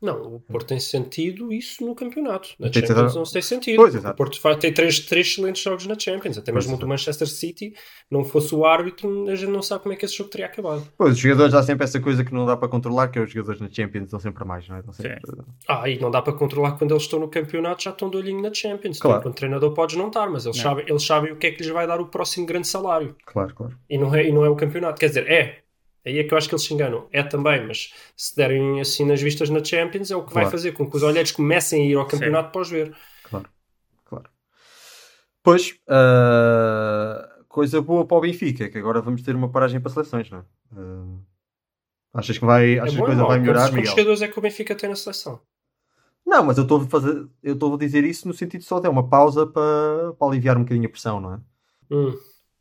[0.00, 2.50] Não, o Porto tem sentido isso no campeonato.
[2.58, 3.76] Na Tem Champions não se tem sentido.
[3.76, 4.14] Pois, o.
[4.14, 6.36] Porto vai ter três, três excelentes jogos na Champions.
[6.36, 6.86] Até Pois, mesmo o do.
[6.86, 7.72] Manchester City,
[8.10, 10.86] não fosse o árbitro, a gente não sabe como é que esse jogo teria acabado.
[10.98, 13.30] Pois, os jogadores há sempre essa coisa que não dá para controlar, que é os
[13.32, 14.82] jogadores na Champions estão sempre a mais, não é?
[14.92, 15.20] Sempre,
[15.66, 18.42] Ah, e não dá para controlar quando eles estão no campeonato, já estão de olhinho
[18.42, 18.98] na Champions.
[18.98, 19.16] Claro.
[19.16, 19.20] Claro.
[19.20, 20.62] Enquanto treinador podes não estar, mas eles, Não.
[20.62, 23.16] sabem, eles sabem o que é que lhes vai dar o próximo grande salário.
[23.24, 23.74] Claro, claro.
[23.88, 25.00] E não é, e não é o campeonato.
[25.00, 25.58] Quer dizer, é.
[26.06, 27.08] Aí é que eu acho que eles se enganam.
[27.12, 30.46] É também, mas se derem assim nas vistas na Champions, é o que vai Claro.
[30.46, 32.94] fazer com que os olheiros comecem a ir ao campeonato para os ver.
[33.22, 33.50] Claro,
[34.04, 34.30] claro.
[35.42, 40.30] Pois, ah, coisa boa para o Benfica, que agora vamos ter uma paragem para seleções,
[40.30, 40.44] não é?
[40.76, 43.92] Ah, achas que, vai, achas é que a coisa vai melhorar, Quantos, quantos Miguel?
[43.92, 45.40] jogadores é que o Benfica tem na seleção?
[46.26, 48.86] Não, mas eu estou a fazer, eu estou a dizer isso no sentido só de
[48.86, 51.40] é uma pausa para, para aliviar um bocadinho a pressão, não é?
[51.90, 52.16] Hum.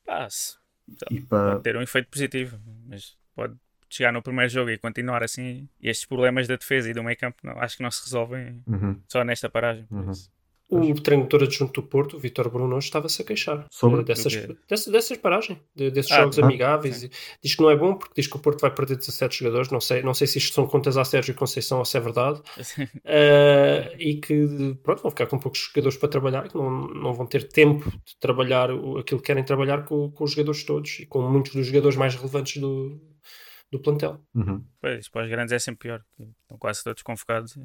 [0.05, 0.57] Pá, se-
[1.09, 3.55] E para, ter um efeito positivo, mas pode
[3.89, 5.67] chegar no primeiro jogo e continuar assim.
[5.79, 8.63] E estes problemas da defesa e do meio campo não, acho que não se resolvem
[8.67, 8.99] Uhum.
[9.07, 9.85] só nesta paragem.
[9.91, 10.11] Uhum.
[10.67, 14.01] O treinador adjunto do Porto, o Vitor Bruno, hoje estava-se a queixar Sobre?
[14.01, 14.59] eh, dessas, Do quê?
[14.67, 17.03] dessas, dessas paragens, de- desses Ah, jogos ah, amigáveis.
[17.03, 17.11] E
[17.43, 19.69] Diz que não é bom porque diz que o Porto vai perder 17 jogadores.
[19.69, 22.41] Não sei, não sei se isto são contas a Sérgio Conceição ou se é verdade.
[23.05, 27.27] Eh, e que pronto, vão ficar com poucos jogadores para trabalhar, que não, não vão
[27.27, 31.05] ter tempo de trabalhar o- aquilo que querem trabalhar com, com os jogadores todos e
[31.05, 32.99] com muitos dos jogadores mais relevantes do,
[33.71, 34.19] do plantel.
[34.33, 34.63] Uhum.
[34.81, 36.03] Pois, para os grandes é sempre pior.
[36.19, 37.55] Estão quase todos convocados.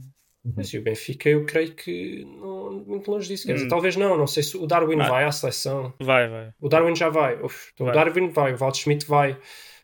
[0.57, 3.47] Mas e o Benfica, eu creio que não, muito longe disso.
[3.47, 3.69] Quer dizer, Hum.
[3.69, 5.09] talvez não, não sei se o Darwin Ah.
[5.09, 5.93] vai à seleção.
[6.01, 6.51] Vai, vai.
[6.59, 7.41] O Darwin já vai.
[7.43, 8.05] Uf, então o Vai.
[8.05, 9.37] Darwin vai, o Waldschmidt vai.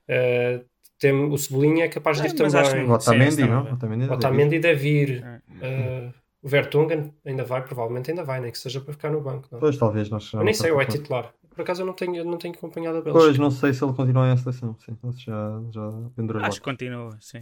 [0.09, 0.63] Eh,
[0.99, 2.87] tem, o Cebolinha é capaz de ir mas acho também.
[2.87, 3.49] que- O Otamendi, não?
[3.65, 3.73] também.
[3.73, 5.25] O Otamendi O deve Otamendi deve ir.
[5.25, 5.41] É.
[5.61, 9.49] Eh, o Vertonghen ainda vai, provavelmente ainda vai, nem que seja para ficar no banco.
[9.51, 9.61] não é?
[9.61, 11.35] Pois, talvez nós Eu nem não sei, ou é titular.
[11.51, 13.25] Por acaso eu não tenho, eu não tenho acompanhado a Bélgica.
[13.25, 14.75] Pois, não sei se ele continua em seleção.
[14.79, 17.41] Sim, já, já pendurou Acho que continua, sim.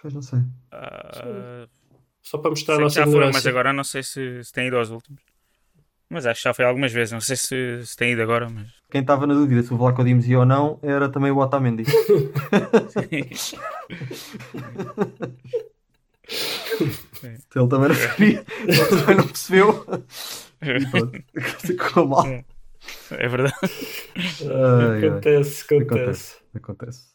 [0.00, 0.40] Pois, não sei.
[0.72, 1.66] Ah,
[2.22, 3.38] Só para mostrar a sei que nossa já foi, ignorância.
[3.38, 5.20] mas agora não sei se, se tem ido aos últimos.
[6.08, 7.12] Mas acho que já foi algumas vezes.
[7.12, 8.68] Não sei se, se tem ido agora, mas.
[8.90, 11.84] Quem estava na dúvida se o Vlaco Dimos ia ou não era também o Otamendi.
[17.22, 19.86] ele também não queria, ele também não percebeu.
[20.60, 21.24] E pronto,
[21.60, 22.26] ficou mal.
[22.26, 23.54] é verdade.
[23.64, 25.08] Ai, ai.
[25.08, 26.36] Acontece, acontece.
[26.54, 27.11] Acontece.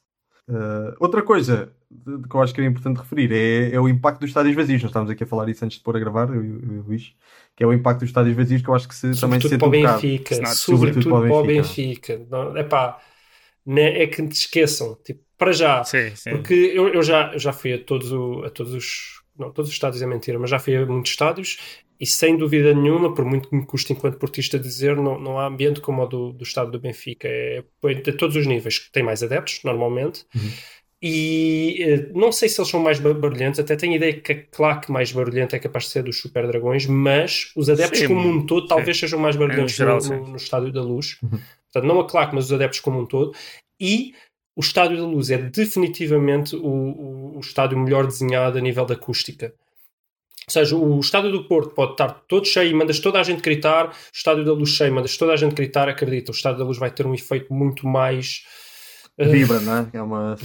[0.49, 3.87] Uh, outra coisa de- de que eu acho que é importante referir é, é o
[3.89, 4.81] impacto dos estádios vazios.
[4.81, 6.81] Nós estávamos aqui a falar isso antes de pôr a gravar, eu, e o- eu
[6.83, 7.13] Luís,
[7.55, 9.49] que é o impacto dos estádios vazios que eu acho que se, também se Sobretudo
[9.49, 10.01] sente para o um bocado.
[10.01, 10.35] Benfica.
[10.35, 12.25] Senão, Sobretudo para o Benfica.
[12.29, 13.01] Não, epá,
[13.65, 14.95] né, é que te esqueçam.
[15.03, 15.83] Tipo, para já.
[15.83, 16.31] Sim, sim.
[16.31, 19.21] Porque eu, eu já, eu já fui a todos, o- a todos os.
[19.37, 21.57] Não, todos os estádios é mentira, mas já fui a muitos estádios
[21.99, 25.47] e sem dúvida nenhuma, por muito que me custe enquanto portista dizer, não, não há
[25.47, 27.27] ambiente como o do, do estádio do Benfica.
[27.27, 28.89] É, é de todos os níveis.
[28.91, 30.25] Tem mais adeptos, normalmente.
[31.01, 34.31] E eh, não sei se eles são mais ba- barulhentos, até tenho a ideia que
[34.31, 38.07] a claque mais barulhenta é capaz de ser dos Super Dragões, mas os adeptos Sim,
[38.07, 40.09] como um todo talvez sejam mais barulhentos geral, no, sim.
[40.15, 41.17] no- no Estádio da Luz.
[41.71, 43.31] Portanto, não a claque, mas os adeptos como um todo.
[43.79, 44.15] E
[44.57, 48.95] o Estádio da Luz é definitivamente o, o, o estádio melhor desenhado a nível da
[48.95, 49.53] acústica.
[50.47, 53.41] Ou seja, o Estádio do Porto pode estar todo cheio e mandas toda a gente
[53.41, 56.65] gritar, o Estádio da Luz cheio, mandas toda a gente gritar, acredita, o Estádio da
[56.65, 58.43] Luz vai ter um efeito muito mais.
[59.17, 59.87] eh, Vibra, não é?
[59.93, 60.35] É uma.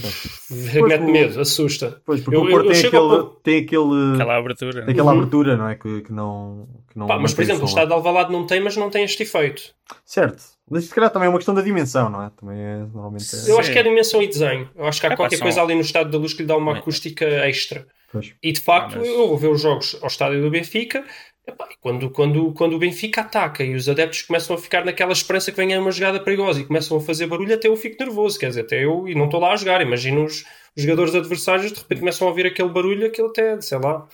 [0.87, 2.01] mete medo, assusta.
[2.05, 4.13] Pois, porque Eu- o eu- Porto eu tem, chego ao aquele, ponto- tem aquele.
[4.15, 4.83] Aquela abertura.
[4.91, 5.17] Aquela Uhum.
[5.19, 5.75] abertura, não é?
[5.75, 6.67] Que, que não.
[6.91, 7.65] Que não Pá, mas, por exemplo, o.
[7.65, 9.73] Estádio de Alvalade não tem, mas não tem este efeito.
[10.05, 10.43] Certo.
[10.69, 12.31] Mas se calhar também é uma questão da dimensão, não é?
[12.39, 12.77] Também é.
[12.77, 13.51] Normalmente é.
[13.51, 14.69] Eu acho que é dimensão e desenho.
[14.75, 16.55] Eu acho que há É qualquer coisa ali no Estádio da Luz que lhe dá
[16.57, 17.85] uma acústica extra.
[18.11, 18.33] Pois.
[18.41, 21.03] E de facto, Ah, mas- eu vou ver os jogos ao estádio do Benfica.
[21.45, 25.51] epá, quando, quando, quando o Benfica ataca e os adeptos começam a ficar naquela esperança
[25.51, 28.39] que venha uma jogada perigosa e começam a fazer barulho, até eu fico nervoso.
[28.39, 30.45] Quer dizer, até eu, e não estou lá a jogar, imagino os,
[30.77, 34.07] os jogadores adversários de repente começam a ouvir aquele barulho, aquilo até, sei lá,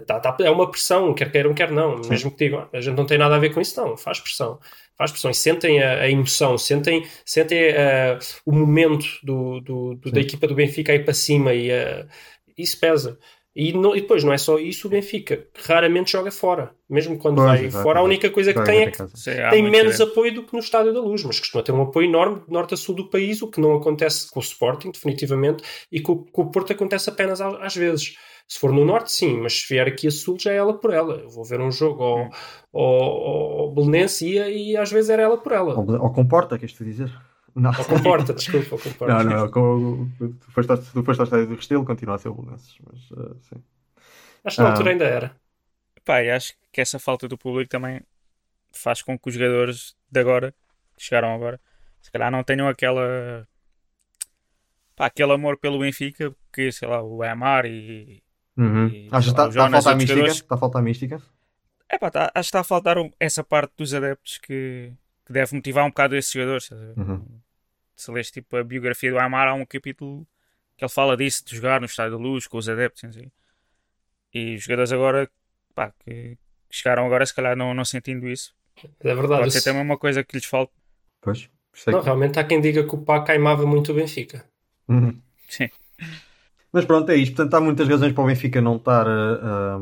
[0.00, 1.98] tá- tá- é uma pressão, quer queiram, quer não.
[2.08, 4.20] Mesmo que digam, "Ah, a gente não tem nada a ver com isso, não, faz
[4.20, 4.58] pressão.
[4.98, 10.10] Faz pressão e sentem a, a emoção, sentem, sentem eh, o momento do, do- do-
[10.10, 12.06] da equipa do Benfica aí para cima e eh,
[12.56, 13.18] isso pesa.
[13.58, 16.72] E, não- e depois, não é só isso, o Benfica raramente joga fora.
[16.88, 19.16] Mesmo quando Pois, vai exato, fora, a única coisa que tem é até que.
[19.18, 20.02] Sim, tem menos diferente.
[20.12, 22.74] apoio do que no Estádio da Luz, mas costuma ter um apoio enorme de norte
[22.74, 26.42] a sul do país, o que não acontece com o Sporting, definitivamente, e com, com
[26.42, 28.14] o Porto acontece apenas a- às vezes.
[28.48, 30.92] Se for no norte, sim, mas se vier aqui a sul, já é ela por
[30.92, 31.14] ela.
[31.14, 32.30] Eu vou ver um jogo ao,
[32.72, 35.74] ao, ao Belenense e, e às vezes era ela por ela.
[35.76, 37.12] Ou, comporta, queres tu dizer?
[37.54, 37.70] Não.
[37.76, 39.24] Ou comporta, desculpa, ou comporta.
[39.24, 42.28] Não, não, com, tu, foste ao, tu foste ao estádio do Restelo, continua a ser
[42.28, 43.62] o Belenenses, mas uh, sim.
[44.44, 44.70] Acho que na Ah.
[44.72, 45.36] altura ainda era.
[46.04, 48.00] Pá, e acho que essa falta do público também
[48.72, 50.54] faz com que os jogadores de agora,
[50.96, 51.60] que chegaram agora,
[52.00, 53.48] se calhar não tenham aquela.
[54.94, 58.22] Pá, aquele amor pelo Benfica que, sei lá, o Amar e.
[58.56, 58.88] Uhum.
[58.88, 60.26] E, Acho que está, está o a faltar a mística.
[60.26, 61.22] Está a faltar mística.
[61.88, 64.92] É pá, tá, acho que está a faltar um- essa parte dos adeptos que,
[65.24, 66.70] que deve motivar um bocado esses jogadores.
[66.70, 67.24] Uhum.
[67.94, 70.26] Se lês tipo a biografia do Amar, há um capítulo
[70.76, 73.02] que ele fala disso, de jogar no Estádio da Luz com os adeptos.
[73.14, 73.30] sei.
[74.34, 75.30] E os jogadores agora,
[75.74, 76.36] pá, que
[76.68, 78.52] que chegaram agora, se calhar não, não sentindo isso.
[79.00, 79.42] É verdade.
[79.42, 80.72] Pode ser também uma coisa que lhes falta.
[81.20, 81.48] Pois.
[81.86, 84.44] Não, que- realmente há quem diga que o Pá queimava muito o Benfica.
[84.88, 85.18] Uhum.
[85.48, 85.68] Sim.
[86.76, 87.34] Mas pronto, é isto.
[87.34, 89.76] Portanto, há muitas razões para o Benfica não estar a,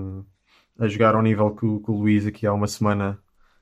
[0.79, 3.19] a, a jogar ao nível que o, que o Luís aqui há uma semana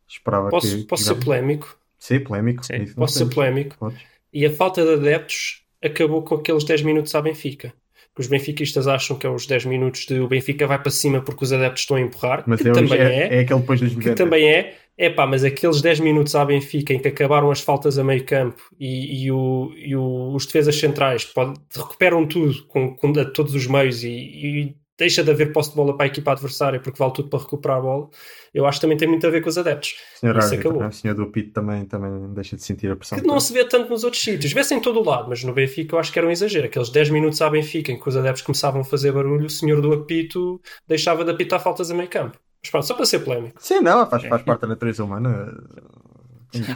[0.06, 0.84] esperava Posso, que.
[0.84, 1.78] posso que ser polémico?
[1.98, 2.62] Ser polémico.
[2.66, 3.34] Sim, é isso Posso ser temos.
[3.34, 3.76] polémico?
[3.78, 4.02] Podes.
[4.34, 7.72] E a falta de adeptos acabou com aqueles 10 minutos à Benfica.
[8.14, 11.22] Que os benfiquistas acham que é os 10 minutos de o Benfica vai para cima
[11.22, 13.80] porque os adeptos estão a empurrar, Mas que é, também é, é, é aquele depois
[13.80, 14.14] dos que 90.
[14.14, 17.98] também é, é pá, mas aqueles 10 minutos à Benfica em que acabaram as faltas
[17.98, 22.94] a meio campo e, e o- e o- os defesas centrais pode- recuperam tudo com,
[22.94, 26.08] com a todos os meios e, e deixa de haver posse de bola para a
[26.08, 28.08] equipa adversária porque vale tudo para recuperar a bola,
[28.54, 29.94] eu acho que também tem muito a ver com os adeptos.
[30.16, 30.86] O senhor, Isso árbitro, acabou.
[30.88, 33.18] o senhor do Pito também, também deixa de sentir a pressão.
[33.18, 34.52] Que não se vê tanto nos outros sítios.
[34.52, 36.66] Vê-se em todo o lado, mas no Benfica eu acho que era um exagero.
[36.66, 39.80] Aqueles 10 minutos à Benfica em que os adeptos começavam a fazer barulho, o senhor
[39.80, 42.38] do apito deixava de apitar faltas a meio campo.
[42.64, 43.60] Mas pronto, só para ser polémico.
[43.62, 45.52] Sim, não, faz, faz parte da natureza humana.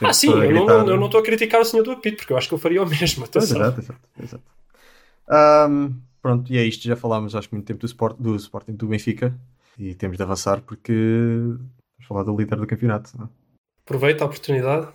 [0.03, 0.79] Ah, sim, eu não, gritar.
[0.85, 2.59] não- eu não estou a criticar o senhor do apito, porque eu acho que eu
[2.59, 3.25] faria o mesmo.
[3.25, 3.57] Atenção.
[3.59, 4.43] exato, exato, exato.
[5.29, 6.83] Ahm, pronto, e é isto.
[6.89, 9.35] Já falámos, acho que muito tempo do, sport, do Sporting do Benfica
[9.79, 13.11] e temos de avançar porque vamos falar do líder do campeonato.
[13.19, 13.27] Não?
[13.27, 13.29] é?
[13.85, 14.89] Aproveita a oportunidade.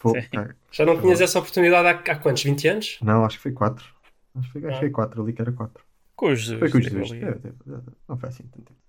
[0.00, 0.12] Sim.
[0.36, 2.44] ah, Já não tinhas essa oportunidade há, há quantos?
[2.44, 2.98] 20 anos?
[3.02, 3.84] não, acho que foi 4.
[4.38, 4.80] Acho que foi, acho que Ah.
[4.80, 5.82] foi 4 ali que era 4.
[6.18, 6.58] Com o Jesus.
[6.58, 7.12] Foi com os dois.
[7.12, 7.24] ali.
[7.24, 8.80] É, é, é, Não foi assim tanto tempo.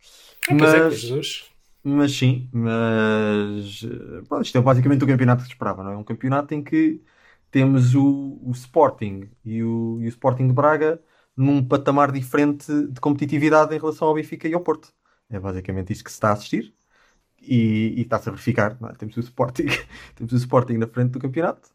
[0.49, 1.49] Ah, pois é, com Mas- Jesus.
[1.81, 5.97] Mas sim, mas eh, pronto, isto é basicamente o campeonato que se esperava, não é?
[5.97, 7.01] Um campeonato em que
[7.49, 11.01] temos o, o Sporting e o, e o Sporting de Braga
[11.37, 14.91] num patamar diferente de competitividade em relação ao Benfica e ao Porto.
[15.29, 16.73] É basicamente isto que se está a assistir
[17.41, 18.77] e, e está-se a verificar.
[18.81, 18.93] não é?
[18.95, 19.67] Temos o Sporting,
[20.15, 21.69] temos o Sporting na frente do campeonato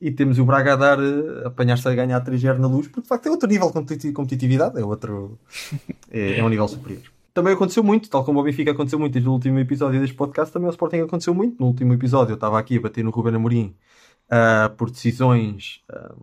[0.00, 3.08] e temos o Braga a dar, eh, apanhar-se a ganhar 3-0 na luz, porque de
[3.08, 5.38] facto é outro nível de competi- competitividade, é outro,
[6.10, 7.02] é, é um nível superior.
[7.32, 10.52] Também aconteceu muito, tal como o Benfica aconteceu muito desde o último episódio deste podcast,
[10.52, 11.60] também o Sporting aconteceu muito.
[11.60, 13.76] No último episódio eu estava aqui a bater no Ruben Amorim
[14.30, 16.14] ah, por decisões ah,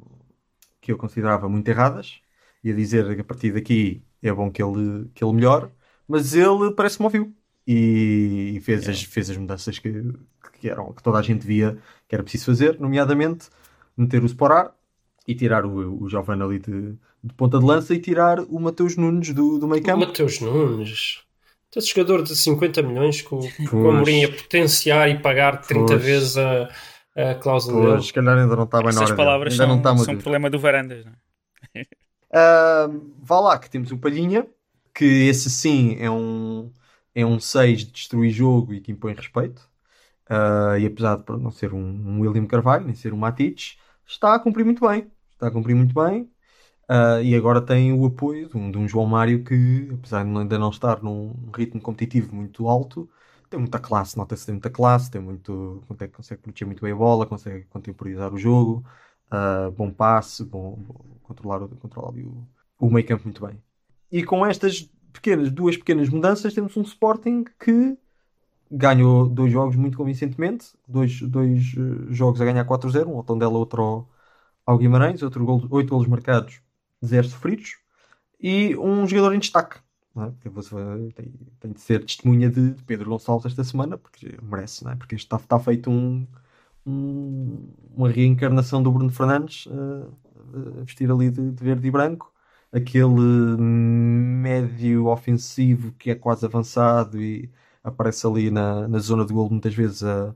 [0.81, 2.19] que eu considerava muito erradas
[2.63, 5.69] e a dizer que a partir daqui é bom que ele, que ele melhore,
[6.07, 7.35] mas ele parece que me ouviu
[7.67, 9.91] e, e fez, as, fez as mudanças que,
[10.59, 13.47] que, eram, que toda a gente via que era preciso fazer, nomeadamente
[13.97, 14.73] meter o Sporar
[15.27, 18.97] e tirar o, o Giovanni ali de, de ponta de lança e tirar o Mateus
[18.97, 19.99] Nunes do, do meio O campo.
[20.07, 21.23] Mateus Nunes.
[21.75, 23.89] Esse jogador de 50 milhões que o, que o.
[23.89, 26.03] Amorim ia potenciar e pagar 30 Pois.
[26.03, 26.69] vezes a,
[27.15, 28.03] a cláusula Pois, dele.
[28.03, 29.55] se calhar ainda não está bem na Essas hora palavras dele.
[29.55, 30.17] Ainda são, não está são maduro.
[30.17, 31.05] problema do Varandas.
[31.05, 31.15] Não é?
[32.31, 32.89] Ah,
[33.21, 34.47] vá lá que temos o Palhinha,
[34.93, 36.71] que esse sim é um,
[37.15, 39.69] é um 6 de destruir jogo e que impõe respeito.
[40.29, 44.35] Ah, e apesar de não ser um, um William Carvalho, nem ser um Matic, está
[44.35, 45.11] a cumprir muito bem.
[45.33, 46.31] Está a cumprir muito bem.
[46.87, 50.37] Ah, e agora tem o apoio de um, de um João Mário que, apesar de
[50.37, 53.09] ainda não estar num ritmo competitivo muito alto,
[53.49, 56.95] tem muita classe, nota-se tem muita classe, tem muito, consegue, consegue proteger muito bem a
[56.95, 58.85] bola, consegue contemporizar o jogo,
[59.31, 62.47] ah, bom passe, bom, bom- controlar, controlar o,
[62.79, 63.61] o meio campo muito bem.
[64.11, 67.97] E com estas pequenas, duas pequenas mudanças, temos um Sporting que
[68.71, 73.53] ganhou dois jogos muito convincentemente, dois, dois eh, jogos a ganhar 4-0, um ao Tondela,
[73.57, 74.07] outro
[74.65, 76.61] ao, Guimarães, outro gol, oito golos marcados,
[77.05, 77.77] zero sofridos,
[78.41, 79.79] e um jogador em destaque.
[80.79, 81.11] é?
[81.13, 84.95] Tem, tem de ser testemunha de, Pedro Gonçalves esta semana, porque merece, é?
[84.95, 86.27] porque está, está feito um,
[86.85, 89.67] um- uma reencarnação do Bruno Fernandes
[90.81, 92.32] a vestir ali de, de verde e branco.
[92.73, 97.51] Aquele médio ofensivo que é quase avançado e
[97.83, 100.35] aparece ali na, na zona de golo muitas vezes a,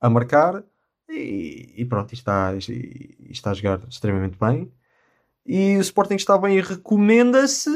[0.00, 0.64] a marcar.
[1.08, 4.72] E, e pronto, está, está a jogar extremamente bem.
[5.46, 7.70] E o Sporting está bem e recomenda-se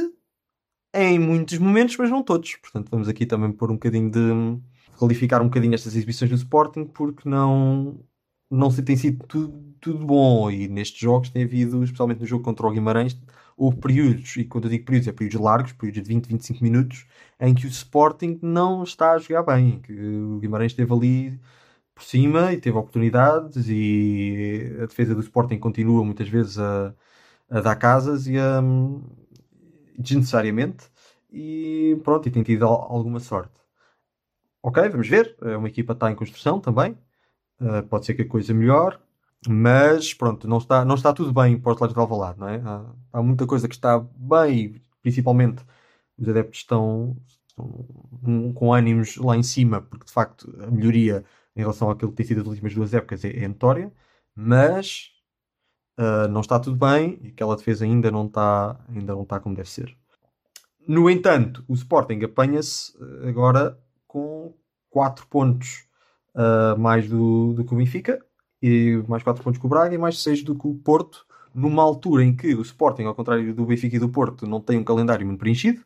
[0.93, 2.57] em muitos momentos, mas não todos.
[2.57, 4.61] Portanto, vamos aqui também pôr um bocadinho de.
[4.99, 8.01] qualificar um bocadinho estas exibições do Sporting, porque não,
[8.51, 10.51] não se tem sido tudo, tudo bom.
[10.51, 13.19] E nestes jogos tem havido, especialmente no jogo contra o Guimarães,
[13.57, 17.07] houve períodos, e quando eu digo períodos, é períodos largos, períodos de 20, 25 minutos,
[17.41, 19.81] em que o Sporting não está a jogar bem.
[19.81, 21.41] Que o Guimarães esteve ali
[21.95, 26.95] por cima e teve oportunidades, e a defesa do Sporting continua muitas vezes a,
[27.51, 28.63] a dar casas e a
[29.99, 30.91] desnecessariamente
[31.33, 33.55] e pronto, e tem tido al- alguma sorte.
[34.63, 35.37] Ok, vamos ver.
[35.43, 36.97] É uma equipa que está em construção também.
[37.61, 38.99] Uh, pode ser que a coisa melhore,
[39.49, 42.57] mas pronto, não está, não está tudo bem para os lados de Alvalade, não é?
[42.65, 45.63] Há, há muita coisa que está bem, principalmente
[46.19, 51.25] os adeptos estão, estão com- ânimos lá em cima, porque de facto a melhoria
[51.57, 53.93] em relação àquilo que tem sido as últimas duas épocas é, é notória,
[54.35, 55.11] mas
[55.99, 59.55] uh, não está tudo bem e aquela defesa ainda não está, ainda não está como
[59.55, 59.97] deve ser.
[60.87, 64.55] No entanto, o Sporting apanha-se uh, agora com
[64.91, 65.87] 4 pontos
[66.35, 68.25] uh, mais do, do que o Benfica,
[68.63, 71.83] e mais 4 pontos que o Braga e mais 6 do que o Porto, numa
[71.83, 74.85] altura em que o Sporting, ao contrário do Benfica e do Porto, não tem um
[74.85, 75.83] calendário muito preenchido.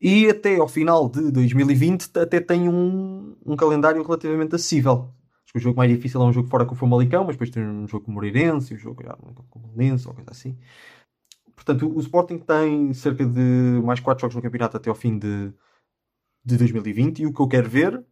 [0.00, 5.12] E até ao final de 2020 até tem um, um calendário relativamente acessível.
[5.44, 7.50] Acho que o jogo mais difícil é um jogo fora com o Famalicão, mas depois
[7.50, 9.02] tem um jogo com o Moreirense, um jogo
[9.50, 10.56] com o Lenço, ou coisa assim.
[11.54, 15.52] Portanto, o Sporting tem cerca de mais 4 jogos no campeonato até ao fim de,
[16.42, 18.02] de 2020 e o que eu quero ver,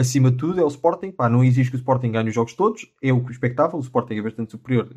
[0.00, 1.12] acima de tudo, é o Sporting.
[1.12, 3.78] Pá, não exige que o Sporting ganhe os jogos todos, é o que expectável.
[3.78, 4.88] O Sporting é bastante superior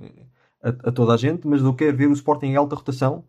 [0.62, 3.26] a, a toda a gente, mas eu quero ver o Sporting em alta rotação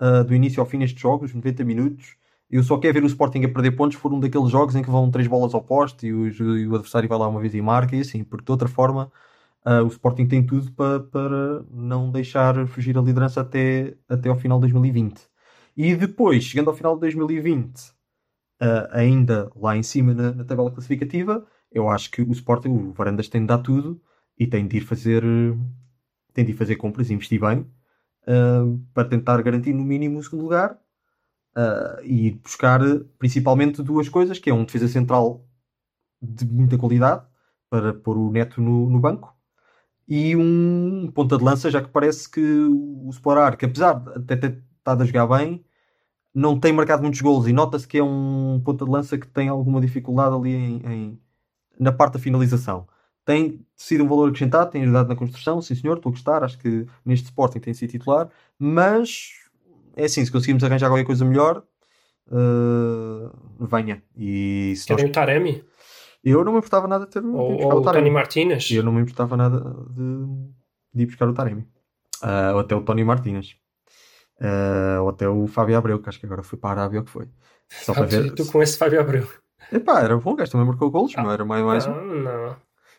[0.00, 2.16] uh, do início ao fim nestes jogos, 90 minutos.
[2.50, 4.90] Eu só quero ver o Sporting a perder pontos for um daqueles jogos em que
[4.90, 7.94] vão três bolas ao poste e, e o adversário vai lá uma vez e marca
[7.94, 9.12] e assim, porque de outra forma
[9.64, 14.36] uh, o Sporting tem tudo para, para não deixar fugir a liderança até, até ao
[14.36, 15.20] final de 2020.
[15.76, 17.92] E depois, chegando ao final de 2020,
[18.60, 22.92] uh, ainda lá em cima na, na tabela classificativa, eu acho que o Sporting, o
[22.92, 24.00] Varandas tem de dar tudo
[24.38, 25.22] e tem de ir fazer,
[26.32, 30.42] tem de ir fazer compras, investir bem uh, para tentar garantir no mínimo o segundo
[30.42, 30.78] lugar
[31.56, 32.80] uh, e buscar
[33.18, 35.46] principalmente duas coisas, que é um defesa central
[36.20, 37.24] de muita qualidade
[37.68, 39.34] para pôr o Neto no, no banco
[40.10, 44.36] e um ponta de lança, já que parece que o Sporar, que apesar de até
[44.36, 45.64] ter estado a jogar bem,
[46.34, 49.48] não tem marcado muitos gols e nota-se que é um ponta de lança que tem
[49.48, 51.20] alguma dificuldade ali em, em,
[51.78, 52.86] na parte da finalização.
[53.24, 56.58] Tem sido um valor acrescentado, tem ajudado na construção, sim senhor, estou a gostar, acho
[56.58, 59.32] que neste Sporting tem sido titular, mas
[59.96, 61.62] é assim, se conseguirmos arranjar qualquer coisa melhor,
[62.28, 64.02] uh, venha.
[64.16, 65.10] E se Querem nós...
[65.10, 65.64] o Taremi?
[66.22, 68.04] Eu não me importava nada de ter Ou, de buscar ou o o Taremi.
[68.04, 68.70] Tony Martínez?
[68.70, 70.26] Eu não me importava nada de,
[70.94, 71.66] de ir buscar o Taremi.
[72.22, 73.56] Ah, ou até o Tony Martínez.
[74.40, 77.10] Ah, ou até o Fábio Abreu, que acho que agora foi para a Arábia que
[77.10, 77.28] foi.
[77.68, 78.34] Só para Ah, ver.
[78.34, 79.26] tu, com esse Fábio Abreu.
[79.72, 81.92] Epá, era bom, o gajo também marcou golos, não era mais, mais um.
[81.92, 82.14] Não,
[82.46, 82.56] não.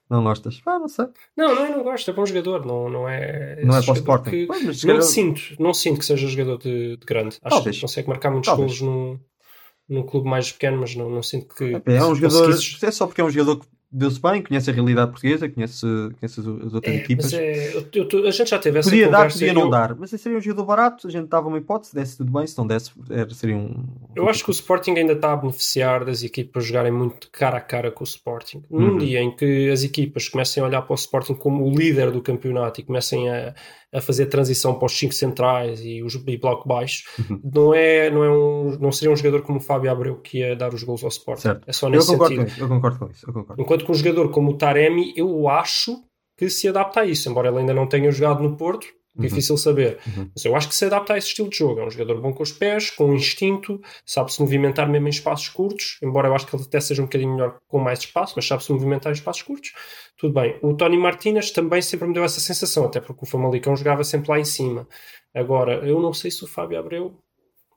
[0.09, 0.61] Não gostas?
[0.65, 1.05] Ah, não sei.
[1.37, 3.61] Não, não, não gosto, é bom jogador, não, não é.
[3.63, 4.29] Não é para o Sporting.
[4.29, 7.37] que- Pois, Não sinto, não sinto que seja jogador de, de grande.
[7.41, 7.75] Acho Talvez.
[7.77, 8.79] que consegue marcar muitos Talvez.
[8.79, 9.19] golos num,
[9.89, 11.81] num clube mais pequeno, mas não, não sinto que.
[11.85, 12.45] É um se jogador.
[12.47, 15.85] conseguisses- É só porque é um jogador que deu-se bem, conhece a realidade portuguesa, conhece,
[16.19, 17.25] conhece as, as outras É, equipas.
[17.25, 19.69] mas é, eu- eu a gente já teve essa Podia dar, podia e não eu,
[19.69, 19.95] dar.
[19.95, 22.65] Mas seria um jogador barato, a gente dava uma hipótese, desse tudo bem, se não
[22.65, 23.83] desse, era, seria um.
[24.15, 27.61] Eu acho que o Sporting ainda está a beneficiar das equipas jogarem muito cara a
[27.61, 28.63] cara com o Sporting.
[28.69, 28.97] Num Uhum.
[28.97, 32.21] dia em que as equipas comecem a olhar para o Sporting como o líder do
[32.21, 33.53] campeonato e comecem a,
[33.93, 37.39] a fazer transição para os cinco centrais e os e bloco baixo, Uhum.
[37.43, 40.55] não, é, não, é um, não seria um jogador como o Fábio Abreu que ia
[40.55, 41.41] dar os gols ao Sporting.
[41.41, 41.63] Certo.
[41.67, 42.45] É só Eu nesse concordo, sentido.
[42.47, 43.29] com isso, eu concordo com isso.
[43.29, 43.61] Eu concordo.
[43.61, 45.97] Enquanto que um jogador como o Taremi, eu acho
[46.37, 49.23] que se adapta a isso, embora ele ainda não tenha jogado no Porto, Uhum.
[49.23, 49.99] difícil saber.
[50.07, 50.29] Uhum.
[50.33, 51.81] Mas eu acho que se adapta a esse estilo de jogo.
[51.81, 55.97] É um jogador bom com os pés, com instinto, sabe-se movimentar mesmo em espaços curtos,
[56.01, 58.71] embora eu acho que ele até seja um bocadinho melhor com mais espaço, mas sabe-se
[58.71, 59.73] movimentar em espaços curtos.
[60.17, 60.57] Tudo bem.
[60.61, 64.29] O Tony Martínez também sempre me deu essa sensação, até porque o Famalicão jogava sempre
[64.31, 64.87] lá em cima.
[65.33, 67.13] Agora, eu não sei se o Fábio Abreu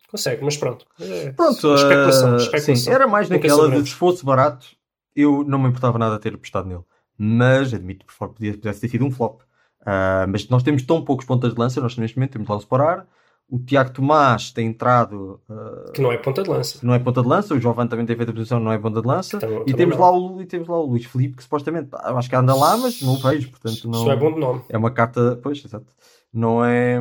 [0.09, 0.87] consegue, mas pronto.
[1.01, 2.77] É Pronto, especulação, eh, especulação.
[2.77, 4.67] sim, era mais naquela de se fosse barato,
[5.15, 6.85] eu não me importava nada ter apostado nele.
[7.17, 9.41] Mas admito que podia, pudesse ter sido um flop.
[9.87, 12.59] Ah, mas nós temos tão poucos pontas de lança, nós neste momento temos lá o
[12.61, 13.07] Sporar.
[13.47, 16.79] O Tiago Tomás tem entrado, ah, Que não é ponta de lança.
[16.83, 17.55] não é ponta de lança.
[17.55, 19.39] O Jovan também tem feito a posição, não é ponta de lança.
[19.39, 22.29] Também- e, também temos lá o, e temos lá o Luís Felipe, que supostamente acho
[22.31, 23.51] que anda lá, mas não o vejo.
[23.51, 24.63] Portanto, não, Isso é bom de nome.
[24.69, 25.87] é uma carta, pois, exato.
[26.33, 26.99] Não é,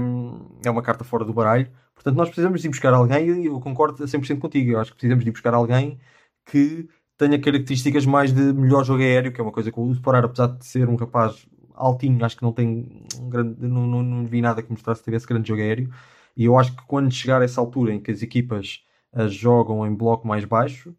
[0.65, 1.67] é uma carta fora do baralho.
[1.95, 4.71] Portanto, nós precisamos de ir buscar alguém e eu concordo a 100% contigo.
[4.71, 5.97] Eu acho que precisamos de ir buscar alguém
[6.45, 10.25] que tenha características mais de melhor jogo aéreo, que é uma coisa que o Sporar,
[10.25, 14.25] apesar de ser um rapaz altinho, acho que não tem um grande, não, não, não
[14.25, 15.91] vi nada que mostrasse que tivesse grande jogo aéreo.
[16.35, 18.83] E eu acho que quando chegar a essa altura em que as equipas
[19.13, 20.95] ah, jogam em bloco mais baixo,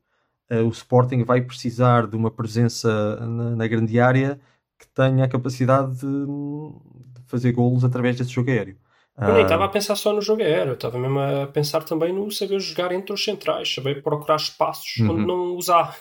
[0.51, 4.41] ah, o Sporting vai precisar de uma presença na, na grande área
[4.79, 8.77] que tenha a capacidade de, de fazer golos através desse jogo aéreo.
[9.25, 12.13] Eu nem Ah, estava a pensar só no jogo aéreo, estava mesmo a pensar também
[12.13, 15.11] no saber jogar entre os centrais, saber procurar espaços Uhum.
[15.11, 15.97] onde não usar.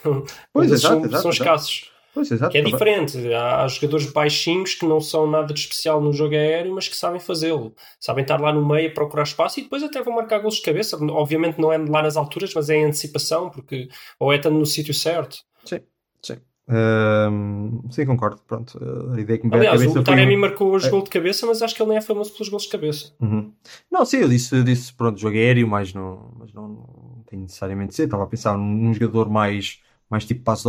[0.52, 1.44] Pois, Esses exato, são, exato, são exato.
[1.44, 1.93] escassos.
[2.14, 3.34] Pois, exato, Que é diferente.
[3.34, 6.96] Há, há jogadores baixinhos que não são nada de especial no jogo aéreo, mas que
[6.96, 7.74] sabem fazê-lo.
[8.00, 10.62] Sabem estar lá no meio a procurar espaço e depois até vão marcar gols de
[10.62, 10.98] cabeça.
[11.12, 14.66] Obviamente não é lá nas alturas, mas é em antecipação, porque ou é estando no
[14.66, 15.38] sítio certo.
[15.66, 15.80] Sim,
[16.22, 16.38] sim.
[17.90, 18.42] Sim, concordo.
[18.48, 18.80] Pronto,
[19.16, 20.04] a ideia que me Aliás, cabeça o foi...
[20.04, 20.90] Taremi marcou os É.
[20.90, 23.14] gols de cabeça, mas acho que ele nem é famoso pelos gols de cabeça.
[23.20, 23.52] Uhum.
[23.92, 27.40] Não, sim, eu disse, eu disse pronto, jogo aéreo, mas não, mas não, não tem
[27.40, 28.04] necessariamente de ser.
[28.04, 30.64] Estava a pensar num, jogador mais, mais tipo Pass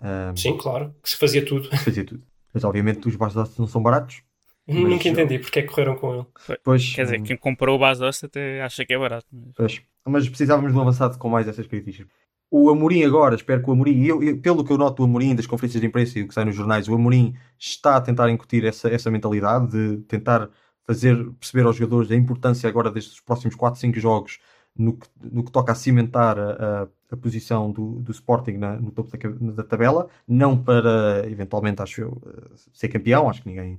[0.00, 1.68] Ahm, Sim, claro, que se fazia tudo.
[1.70, 2.22] que fazia tudo.
[2.52, 4.22] Mas obviamente os Pass Dost não são baratos.
[4.68, 6.26] Mas- Nunca entendi porque é que correram com ele.
[6.64, 9.26] Pois, Quer dizer, quem comprou o base doce até acha que é barato.
[9.32, 9.52] Mas...
[9.54, 9.82] Pois.
[10.04, 12.10] Mas precisávamos de um avançado com mais essas características.
[12.50, 15.34] O Amorim agora, espero que o Amorim, eu, eu- pelo que eu noto do Amorim,
[15.34, 18.28] das conferências de imprensa e o que sai nos jornais, o Amorim está a tentar
[18.30, 20.48] incutir essa, essa mentalidade de tentar
[20.84, 24.38] fazer perceber aos jogadores a importância agora destes próximos 4, 5 jogos
[24.78, 28.76] no que, no que toca a cimentar a, a- a posição do, do Sporting na-
[28.76, 33.48] no topo da, da tabela, não para eventualmente, acho eu, eh, ser campeão, acho que
[33.48, 33.78] ninguém,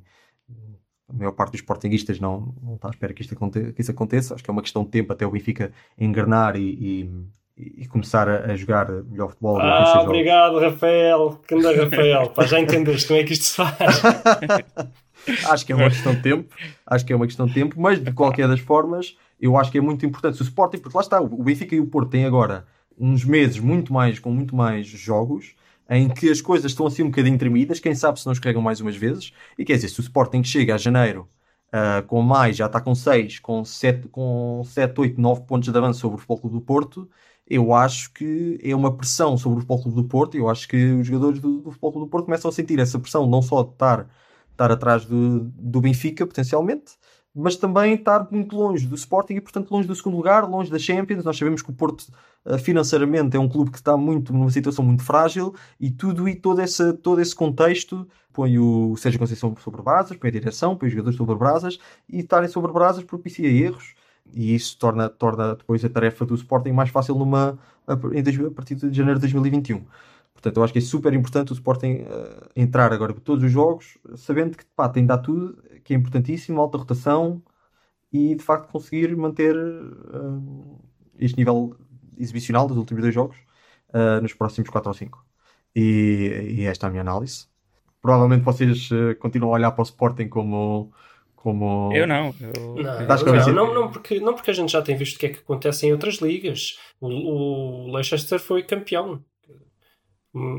[1.09, 3.91] a maior parte dos Sportingistas não, não está à espera que isto aconte- que isso
[3.91, 6.61] aconteça, acho que é uma questão de tempo até o Benfica engrenar e,
[7.57, 9.59] e- e começar a, jogar melhor futebol.
[9.59, 10.03] Ah, jogos.
[10.09, 11.41] obrigado, Rafael.
[11.47, 12.29] Que anda, Rafael.
[12.29, 13.75] Pá, já entendeste como é que isto se faz.
[15.49, 16.53] acho que é uma questão de tempo,
[16.85, 19.77] acho que é uma questão de tempo, mas de qualquer das formas, eu acho que
[19.77, 20.37] é muito importante.
[20.37, 22.65] Se o Sporting, porque lá está, o Benfica e o Porto têm agora
[22.97, 25.55] uns meses muito mais, com muito mais jogos,
[25.89, 28.81] em que as coisas estão assim um bocadinho tremidas, quem sabe se não escorregam mais
[28.81, 31.29] umas vezes, e quer dizer, se o Sporting chega a janeiro
[31.71, 35.77] ah, com mais, já está com 6, com 7, com 7, 8, 9 pontos de
[35.77, 37.09] avanço sobre o Futebol Clube do Porto,
[37.49, 40.93] eu acho que é uma pressão sobre o Futebol Clube do Porto, eu acho que
[40.93, 43.63] os jogadores do, do Futebol Clube do Porto começam a sentir essa pressão, não só
[43.63, 44.09] de estar,
[44.51, 46.93] estar atrás do, do Benfica, potencialmente,
[47.39, 50.79] mas também estar muito longe do Sporting e, portanto, longe do segundo lugar, longe da
[50.79, 51.23] Champions.
[51.23, 52.07] Nós sabemos que o Porto,
[52.45, 56.35] uh, financeiramente, é um clube que está muito numa situação muito frágil e tudo e
[56.35, 60.87] todo esse, todo esse contexto põe o Sérgio Conceição sobre brasas, põe a direção, põe
[60.87, 61.77] os jogadores sobre brasas
[62.09, 63.93] e estarem sobre brasas propicia erros
[64.33, 68.93] e isso torna, torna depois a tarefa do Sporting mais fácil numa, a partir de
[68.93, 69.85] janeiro de 2021.
[70.37, 73.51] Portanto, eu acho que é super importante o Sporting uh, entrar agora por todos os
[73.51, 77.41] jogos, sabendo que pá, tem de dar tudo, que é importantíssimo, alta rotação
[78.13, 80.79] e de facto conseguir manter uh,
[81.17, 81.75] este nível
[82.19, 83.35] exibicional dos últimos dois jogos
[83.89, 85.25] uh, nos próximos 4 ou 5.
[85.75, 87.47] E, e, esta é a minha análise.
[87.99, 90.91] Provavelmente vocês continuam a olhar para o Sporting como.
[91.35, 91.91] como...
[91.93, 92.33] Eu não.
[92.39, 92.83] Eu...
[93.53, 95.39] Não, não, não, porque, não porque a gente já tem visto o que é que
[95.39, 96.79] acontece em outras ligas.
[97.01, 99.23] O, o Leicester foi campeão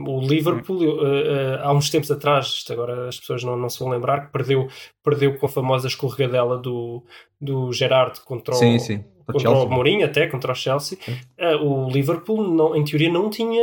[0.07, 3.89] o Liverpool, uh, uh, há uns tempos atrás, agora as pessoas não, não se vão
[3.89, 4.69] lembrar, que perdeu,
[5.03, 7.03] perdeu com a famosa escorregadela do,
[7.41, 9.05] do Gerard contra, o, sim.
[9.27, 10.99] contra o Mourinho, até contra o Chelsea.
[11.39, 13.63] Uh, o Liverpool, não, em teoria, não tinha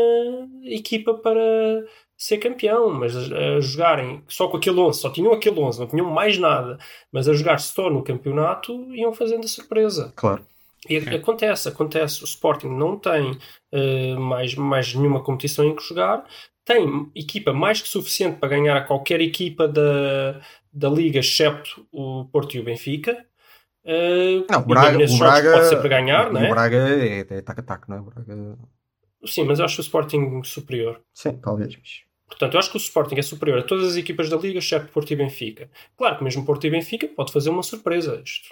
[0.63, 1.41] equipa para
[2.17, 5.87] ser campeão, mas a, a, jogarem só com aquele 11, só tinham aquele 11, não
[5.87, 6.77] tinham mais nada,
[7.11, 10.13] mas a jogar só no campeonato iam fazendo a surpresa.
[10.15, 10.45] Claro.
[10.89, 11.15] E é.
[11.15, 12.23] acontece, acontece.
[12.23, 16.25] O Sporting não tem uh, mais, mais nenhuma competição em que jogar,
[16.63, 20.41] tem equipa mais que suficiente para ganhar a qualquer equipa da,
[20.73, 23.25] da Liga, excepto o Porto e o Benfica.
[23.83, 26.47] Uh, não, o Braga, o Braga pode ser para ganhar, não é?
[26.47, 28.01] O Braga é, é tac-a-tac, não é?
[28.01, 28.57] Braga...
[29.25, 31.01] Sim, mas eu acho o Sporting superior.
[31.13, 31.77] Sim, talvez.
[32.27, 34.91] Portanto, eu acho que o Sporting é superior a todas as equipas da Liga, excepto
[34.91, 35.69] Porto e Benfica.
[35.95, 38.21] Claro que mesmo Porto e Benfica pode fazer uma surpresa.
[38.25, 38.49] Isto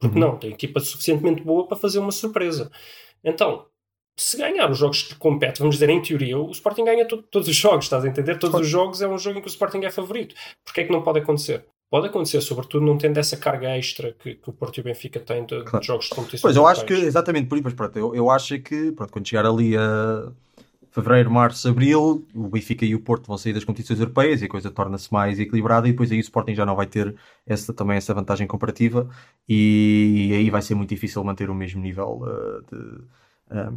[0.00, 0.28] porque uhum.
[0.28, 2.70] não, tem equipa suficientemente boa para fazer uma surpresa.
[3.22, 3.66] Então,
[4.16, 7.48] se ganhar os jogos que compete, vamos dizer em teoria, o Sporting ganha to todos
[7.48, 8.38] os jogos, estás a entender?
[8.38, 10.34] Todos os jogos é um jogo em que o Sporting é favorito.
[10.64, 11.64] Porquê é que não pode acontecer?
[11.90, 15.18] Pode acontecer, sobretudo não tendo essa carga extra que, que o Porto e o Benfica
[15.20, 15.80] têm de, claro.
[15.80, 16.42] de jogos de competição.
[16.42, 19.44] Pois, eu acho que, exatamente por isso, pronto, eu, eu acho que pronto, quando chegar
[19.44, 20.30] ali a
[20.90, 24.48] fevereiro, março, abril, o Benfica e o Porto vão sair das competições europeias e a
[24.48, 27.14] coisa torna-se mais equilibrada e depois aí o Sporting já não vai ter
[27.46, 29.08] essa, também essa vantagem comparativa
[29.48, 33.74] e, aí vai ser muito difícil manter o mesmo nível uh, de, um, ehm,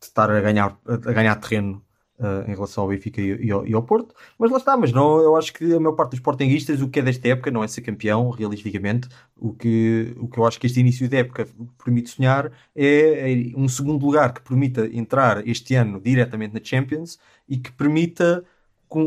[0.00, 1.83] de, estar a ganhar, a ganhar terreno
[2.16, 4.92] Uh, em relação ao Benfica e, e, ao, e, ao, Porto, mas lá está, mas
[4.92, 7.64] não, eu acho que a maior parte dos sportinguistas, o que é desta época não
[7.64, 11.48] é ser campeão, realisticamente, o que, o que eu acho que este início de época
[11.84, 17.18] permite sonhar é, é um segundo lugar que permita entrar este ano diretamente na Champions
[17.48, 18.44] e que permita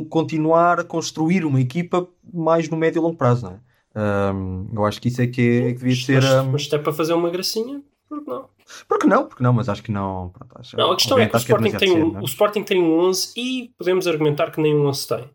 [0.10, 3.68] continuar a construir uma equipa mais no médio e longo prazo, não é?
[3.98, 6.24] Um, eu acho que isso é que, é, que devia mas, ser.
[6.24, 6.52] Um...
[6.52, 8.48] Mas até para fazer uma gracinha, por que não?
[8.88, 10.30] Porque não, porque não, mas acho que não.
[10.30, 12.22] Pronto, acho, não, a questão é que o Sporting, que é tem um, cedo, é?
[12.22, 15.30] o Sporting tem um 11 e podemos argumentar que nem um 11 tem.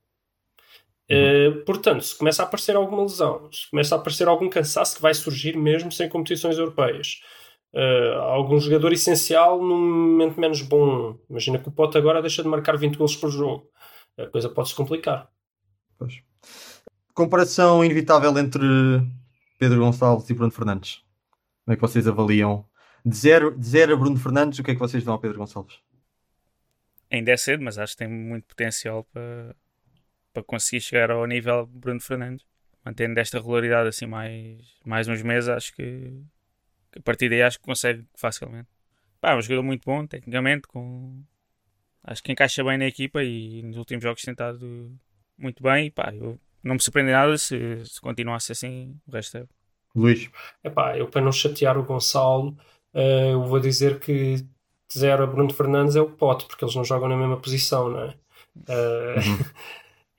[1.11, 1.49] Uhum.
[1.49, 5.03] Uh, portanto, se começa a aparecer alguma lesão, se começa a aparecer algum cansaço que
[5.03, 7.21] vai surgir mesmo sem competições europeias,
[7.75, 12.49] uh, algum jogador essencial num momento menos bom, imagina que o Pote agora deixa de
[12.49, 13.69] marcar 20 gols por jogo,
[14.19, 15.29] a coisa pode-se complicar.
[15.99, 16.23] Pois.
[17.15, 18.63] Comparação inevitável entre
[19.59, 21.03] Pedro Gonçalves e Bruno Fernandes.
[21.65, 22.65] Como é que vocês avaliam
[23.05, 25.39] de 0 de zero a Bruno Fernandes, o que é que vocês dão ao Pedro
[25.39, 25.79] Gonçalves?
[27.11, 29.55] Ainda é cedo, mas acho que tem muito potencial para,
[30.33, 32.47] para conseguir chegar ao nível de Bruno Fernandes.
[32.85, 36.23] Mantendo esta regularidade assim mais, mais uns meses, acho que,
[36.91, 38.69] que a partir daí acho que consegue facilmente.
[39.21, 41.23] Pá, é um jogador muito bom, tecnicamente, com...
[42.03, 44.93] acho que encaixa bem na equipa e nos últimos jogos tem estado
[45.39, 45.87] muito bem.
[45.87, 49.47] E, pá, eu não me surpreende nada se, se continuasse assim o resto é.
[49.95, 50.31] Luís.
[50.65, 52.57] Epá, eu para não chatear o Gonçalo,
[52.95, 54.45] eu vou dizer que
[54.97, 58.01] zero a Bruno Fernandes é o Pote, porque eles não jogam na mesma posição, não
[58.01, 58.15] é?
[58.57, 59.39] Uh, uhum.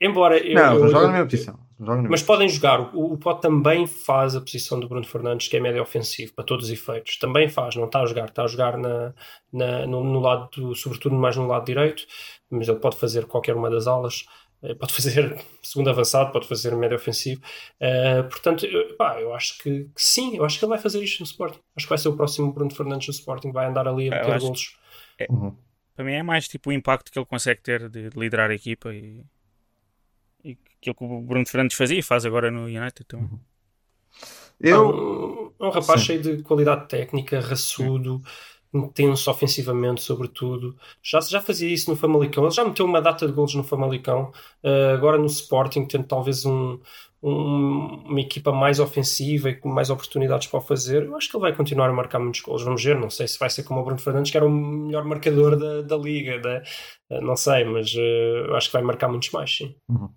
[0.00, 1.64] embora eu, não, não jogam na mesma posição.
[2.08, 2.94] Mas podem jogar.
[2.94, 6.44] O, o Pote também faz a posição do Bruno Fernandes, que é médio ofensivo, para
[6.44, 7.18] todos os efeitos.
[7.18, 8.26] Também faz, não está a jogar.
[8.26, 9.12] Está a jogar na,
[9.52, 12.06] na no, no, lado, do, sobretudo mais no lado direito,
[12.50, 14.24] mas ele pode fazer qualquer uma das alas.
[14.64, 17.40] Eh, pode fazer segundo avançado, pode fazer médio ofensivo.
[17.80, 21.02] Uh, portanto, eu, pá, eu acho que, que, sim, eu acho que ele vai fazer
[21.02, 21.60] isto no Sporting.
[21.76, 24.40] Acho que vai ser o próximo Bruno Fernandes no Sporting, vai andar ali a meter
[24.40, 24.76] golos.
[25.18, 25.54] É, uhum.
[25.94, 28.92] Para mim é mais tipo o impacto que ele consegue ter de liderar a equipa
[28.92, 29.22] e,
[30.42, 33.26] e aquilo que o Bruno Fernandes fazia e faz agora no United também.
[33.26, 33.40] Uhum.
[34.60, 35.52] Eu...
[35.60, 36.06] É um, um rapaz sim.
[36.06, 38.22] cheio de qualidade técnica, raçudo.
[38.24, 40.76] Sim intenso ofensivamente, sobretudo.
[41.02, 42.44] Já, já fazia isso no Famalicão.
[42.44, 44.32] Ele já meteu uma data de golos no Famalicão.
[44.62, 46.78] Uh, agora no Sporting, tendo talvez um,
[47.22, 51.04] um, uma equipa mais ofensiva e com mais oportunidades para o fazer.
[51.04, 52.64] Eu acho que ele vai continuar a marcar muitos golos.
[52.64, 52.98] Vamos ver.
[52.98, 55.82] Não sei se vai ser como o Bruno Fernandes, que era o melhor marcador da,
[55.82, 56.40] da liga.
[56.40, 56.62] Da,
[57.10, 59.74] uh, não sei, mas uh, acho que vai marcar muitos mais, sim.
[59.88, 60.08] Uhum.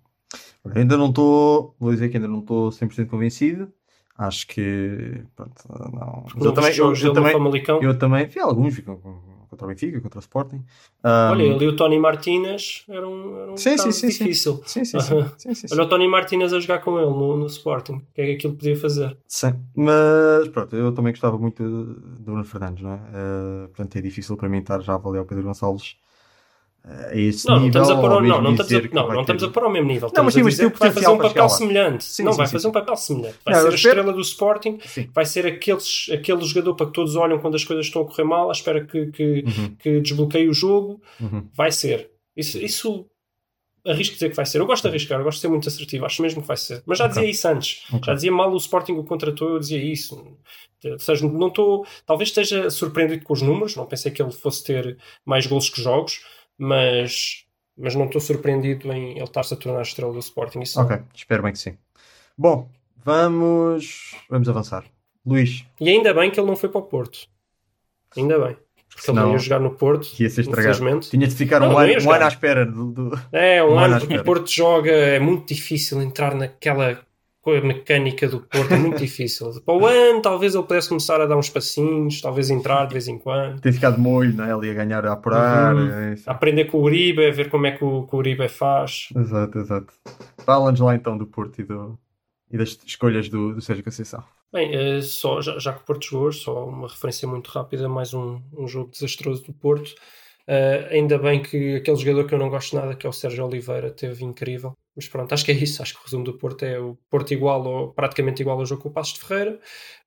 [0.74, 3.72] Ainda não estou, vou dizer que ainda não estou 100% convencido.
[4.18, 5.22] Acho que.
[5.36, 5.52] Pronto,
[5.92, 6.24] não.
[6.34, 7.80] Mas eu também, eu, eu também, Famalicão?
[7.80, 10.62] eu também vi alguns, vi contra o Benfica, contra o Sporting.
[11.02, 14.60] Ah, Olha, e o Tony Martínez era um, era um Sim, sim, sim, difícil.
[14.66, 15.66] Sim, sim, sim.
[15.72, 17.94] Olha o Tony Martínez a jogar com ele no, no Sporting.
[17.94, 19.16] O que é que aquilo podia fazer?
[19.26, 23.00] Sim, mas pronto, eu também gostava muito de Bruno Fernandes, não é?
[23.14, 25.96] Eh, portanto, é difícil para mim estar já a avaliar o Pedro Gonçalves
[27.12, 27.82] esse Não, não nível.
[27.82, 29.52] estamos a pôr não, mesmo não estamos a, que não, vai não estamos ter- a
[29.52, 30.10] pôr ao mesmo nível.
[30.14, 32.04] Não, mas sim, mas tem o vai fazer um papel semelhante.
[32.04, 33.36] Sim, não, sim, vai sim, fazer um papel semelhante.
[33.44, 34.78] Vai Não, ser a espero- estrela do Sporting,
[35.14, 38.24] vai ser aqueles, aquele jogador para que todos olham quando as coisas estão a correr
[38.24, 41.00] mal, à espera que, que, Uhum, que desbloqueie o jogo.
[41.20, 41.46] uhum.
[41.54, 42.10] Vai ser.
[42.36, 43.06] Isso, isso
[43.86, 44.58] arrisco dizer que vai ser.
[44.60, 46.82] Eu gosto de arriscar, eu gosto de ser muito assertivo, acho mesmo que vai ser.
[46.86, 47.14] Mas já Ok.
[47.14, 47.82] dizia isso antes.
[47.92, 48.02] Ok.
[48.06, 50.26] Já dizia mal o Sporting o contratou, eu dizia isso.
[50.84, 51.86] Ou seja, não estou.
[52.06, 55.80] Talvez esteja surpreendido com os números, não pensei que ele fosse ter mais gols que
[55.82, 56.20] jogos,
[56.58, 57.46] mas,
[57.76, 60.60] mas não estou surpreendido em ele estar-se a tornar a estrela do Sporting.
[60.60, 60.80] Isso.
[60.80, 61.76] Ok, espero bem que sim.
[62.36, 62.68] Bom,
[63.04, 64.84] vamos, vamos avançar.
[65.24, 67.26] Luís, E ainda bem que ele não foi para o Porto.
[68.16, 68.56] Ainda bem.
[68.88, 70.08] Porque ele Senão não ia jogar no Porto.
[70.18, 70.74] ia ser estragado.
[70.76, 71.10] Infelizmente.
[71.10, 72.86] Tinha de ficar Não, um, não ano, um ano à espera do.
[72.92, 76.98] do- É, um Um ano ano o Porto joga, é muito difícil entrar naquela
[77.48, 79.50] coisa mecânica do Porto, é muito difícil.
[79.62, 83.08] Para o ano, talvez ele pudesse começar a dar uns passinhos, talvez entrar de vez
[83.08, 84.52] em quando, Tem ficado molho, não é?
[84.52, 85.74] Ali a ganhar, a apurar.
[85.74, 85.88] Uhum.
[85.88, 88.48] é a aprender com o Uribe, a ver como é que o, que o Uribe
[88.48, 89.08] faz.
[89.16, 89.92] Exato, exato.
[90.44, 91.98] Fala-nos lá então do Porto e, do,
[92.50, 94.22] e das escolhas do, do Sérgio Conceição.
[94.52, 98.12] Bem, eh, só, já, já que o Porto jogou, só uma referência muito rápida, mais
[98.12, 99.94] um, um jogo desastroso do Porto.
[100.46, 103.46] Eh, ainda bem que aquele jogador que eu não gosto nada, que é o Sérgio
[103.46, 104.74] Oliveira, teve incrível.
[104.98, 105.80] Mas pronto, acho que é isso.
[105.80, 108.82] Acho que o resumo do Porto é o Porto igual, ou praticamente igual ao jogo
[108.82, 109.60] com o Passos de Ferreira,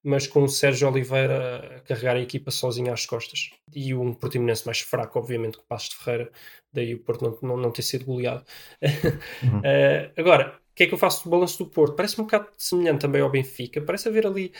[0.03, 3.51] mas com o Sérgio Oliveira a carregar a equipa sozinho às costas.
[3.73, 6.31] E um Portimonense mais fraco, obviamente, que o Passos de Ferreira,
[6.73, 8.43] daí o Porto não, não, não ter sido goleado.
[9.41, 9.61] Uhum.
[9.63, 11.95] Eh, agora, o que é que eu faço do balanço do Porto?
[11.95, 13.81] Parece-me um bocado semelhante também ao Benfica.
[13.81, 14.51] Parece haver ali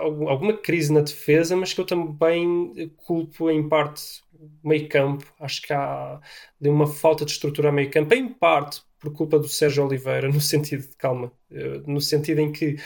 [0.00, 5.24] algum- alguma crise na defesa, mas que eu também culpo em parte o meio campo.
[5.40, 6.20] Acho que há
[6.60, 10.28] de uma falta de estrutura a meio campo, em parte por culpa do Sérgio Oliveira,
[10.28, 12.76] no sentido de calma, eh, no sentido em que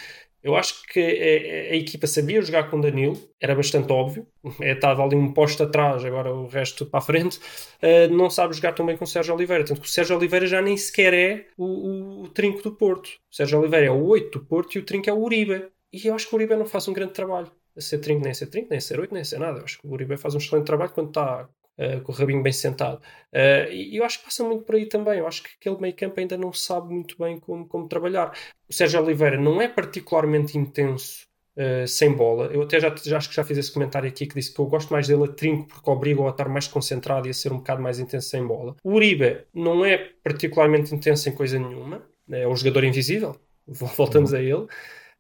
[0.43, 4.27] eu acho que a, a- a equipa sabia jogar com Danilo, era bastante óbvio.
[4.61, 7.39] É, estava ali um posto atrás, agora o resto para a frente.
[7.83, 9.65] Uh, não sabe jogar tão bem com o Sérgio Oliveira.
[9.65, 13.09] Tanto que o Sérgio Oliveira já nem sequer é o, o- o trinco do Porto.
[13.31, 15.67] O Sérgio Oliveira é o 8 do Porto e o trinco é o Uribe.
[15.93, 17.51] E eu acho que o Uribe não faz um grande trabalho.
[17.77, 19.59] A ser trinco, nem a ser trinco, nem a ser 8, nem a ser nada.
[19.61, 21.49] Eu acho que o Uribe faz um excelente trabalho quando está
[21.79, 23.01] uh, com o rabinho bem sentado.
[23.33, 25.19] Uh, e eu acho que passa muito por aí também.
[25.19, 28.37] Eu acho que aquele meio campo ainda não sabe muito bem como, como trabalhar.
[28.69, 31.27] O Sérgio Oliveira não é particularmente intenso
[31.59, 32.49] Uh, sem bola.
[32.53, 34.67] Eu até já, já acho que já fiz esse comentário aqui que disse que eu
[34.67, 37.57] gosto mais dele a trinco porque obriga-o a estar mais concentrado e a ser um
[37.57, 38.77] bocado mais intenso sem bola.
[38.85, 44.43] O Uribe não é particularmente intenso em coisa nenhuma, é um jogador invisível, voltamos a
[44.43, 44.67] ele.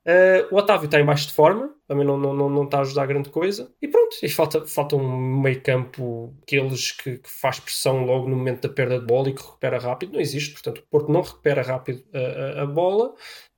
[0.06, 2.82] Uh, o Otávio está em baixo de forma, também não, não, não, não está a
[2.82, 3.74] ajudar grande coisa.
[3.82, 8.36] E pronto, e falta, falta um meio campo, aqueles que, que faz pressão logo no
[8.36, 10.12] momento da perda de bola e que recupera rápido.
[10.12, 13.14] Não existe, portanto, o Porto não recupera rápido a, a, a bola.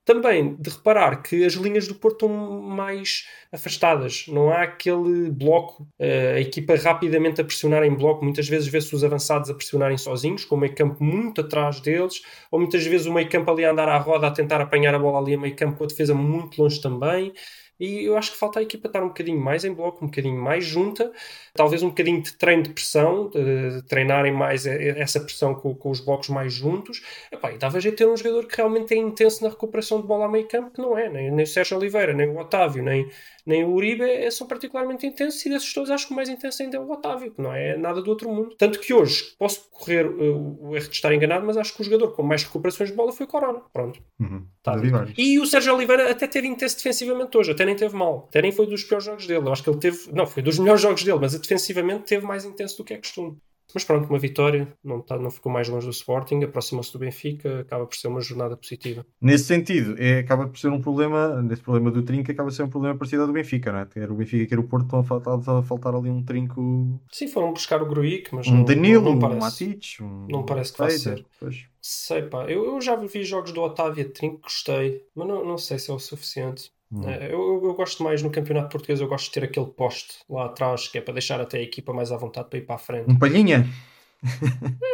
[0.08, 5.82] Também de reparar que as linhas do Porto estão mais afastadas, não há aquele bloco,
[5.82, 8.24] uh, a equipa rapidamente a pressionar em bloco.
[8.24, 12.22] Muitas vezes vê-se os avançados a pressionarem sozinhos, com o meio campo muito atrás deles,
[12.50, 14.98] ou muitas vezes o meio campo ali a andar à roda a tentar apanhar a
[14.98, 17.34] bola ali a meio campo com a defesa muito longe também.
[17.78, 20.40] E eu acho que falta a equipa estar um bocadinho mais em bloco, um bocadinho
[20.40, 21.12] mais junta,
[21.54, 26.00] talvez um bocadinho de treino de pressão, de treinarem mais essa pressão com, com os
[26.00, 27.02] blocos mais juntos.
[27.30, 30.06] Epá, e dava jeito de ter um jogador que realmente é intenso na recuperação de
[30.06, 32.82] bola a meio campo, que não é, nem, nem o Sérgio Oliveira, nem o Otávio,
[32.82, 33.08] nem,
[33.48, 36.62] nem o Uribe é, são particularmente intensos, e desses todos acho que o mais intenso
[36.62, 38.54] ainda é o Otávio, que não é nada do outro mundo.
[38.58, 41.84] Tanto que hoje posso correr uh, o erro de estar enganado, mas acho que o
[41.84, 43.62] jogador com mais recuperações de bola foi o Corona.
[43.72, 44.02] Pronto.
[44.20, 44.44] Uhum.
[44.62, 44.76] Tá.
[45.16, 48.26] E o Sérgio Oliveira até teve intenso defensivamente hoje, até nem teve mal.
[48.28, 49.46] Até nem foi dos piores jogos dele.
[49.46, 50.12] Eu acho que ele teve.
[50.12, 53.38] Não, foi dos melhores jogos dele, mas defensivamente teve mais intenso do que é costume.
[53.74, 57.60] Mas pronto, uma vitória, não, tá, não ficou mais longe do Sporting, aproximou-se do Benfica,
[57.60, 59.04] acaba por ser uma jornada positiva.
[59.20, 62.62] Nesse sentido, é, acaba por ser um problema, nesse problema do trinco, acaba por ser
[62.62, 63.86] um problema parecido ao do Benfica, não é?
[63.86, 67.00] Quer o Benfica, quer o Porto, estão a faltar, a faltar ali um trinco.
[67.12, 69.40] Sim, foram buscar o Gruic, mas Um não, Danilo, não, um não parece.
[69.40, 70.26] Matic, um.
[70.28, 71.26] Não parece que vai ser.
[71.38, 71.66] Pois.
[71.80, 75.58] Sei pá, eu, eu já vi jogos do Otávio a Trinco, gostei, mas não, não
[75.58, 76.70] sei se é o suficiente.
[76.90, 77.02] Hum.
[77.08, 80.46] Eu, eu- eu gosto mais no campeonato português, eu gosto de ter aquele poste lá
[80.46, 82.78] atrás que é para deixar até a equipa mais à vontade para ir para a
[82.78, 83.10] frente.
[83.10, 83.66] Um palhinha?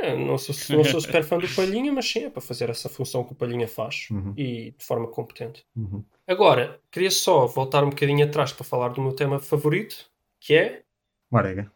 [0.02, 2.88] É, não, sou, não sou super fã do Palhinha, mas sim, é para fazer essa
[2.88, 4.34] função que o Palhinha faz Uhum.
[4.36, 5.64] e de forma competente.
[5.76, 6.04] Uhum.
[6.26, 10.06] Agora, queria só voltar um bocadinho atrás para falar do meu tema favorito,
[10.40, 10.82] que é
[11.30, 11.70] Marega.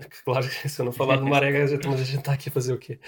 [0.24, 2.78] Claro, se eu não falar de Marega, mas a gente está aqui a fazer o
[2.78, 2.98] quê?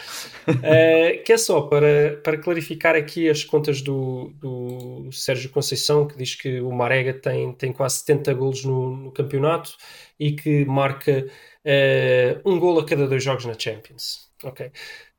[0.49, 6.17] Uh, que é só para, para clarificar aqui as contas do, do Sérgio Conceição, que
[6.17, 9.77] diz que o Marega tem, tem quase 70 golos no, no campeonato
[10.19, 11.27] e que marca
[11.65, 14.31] uh, um golo a cada dois jogos na Champions.
[14.45, 14.71] Ok.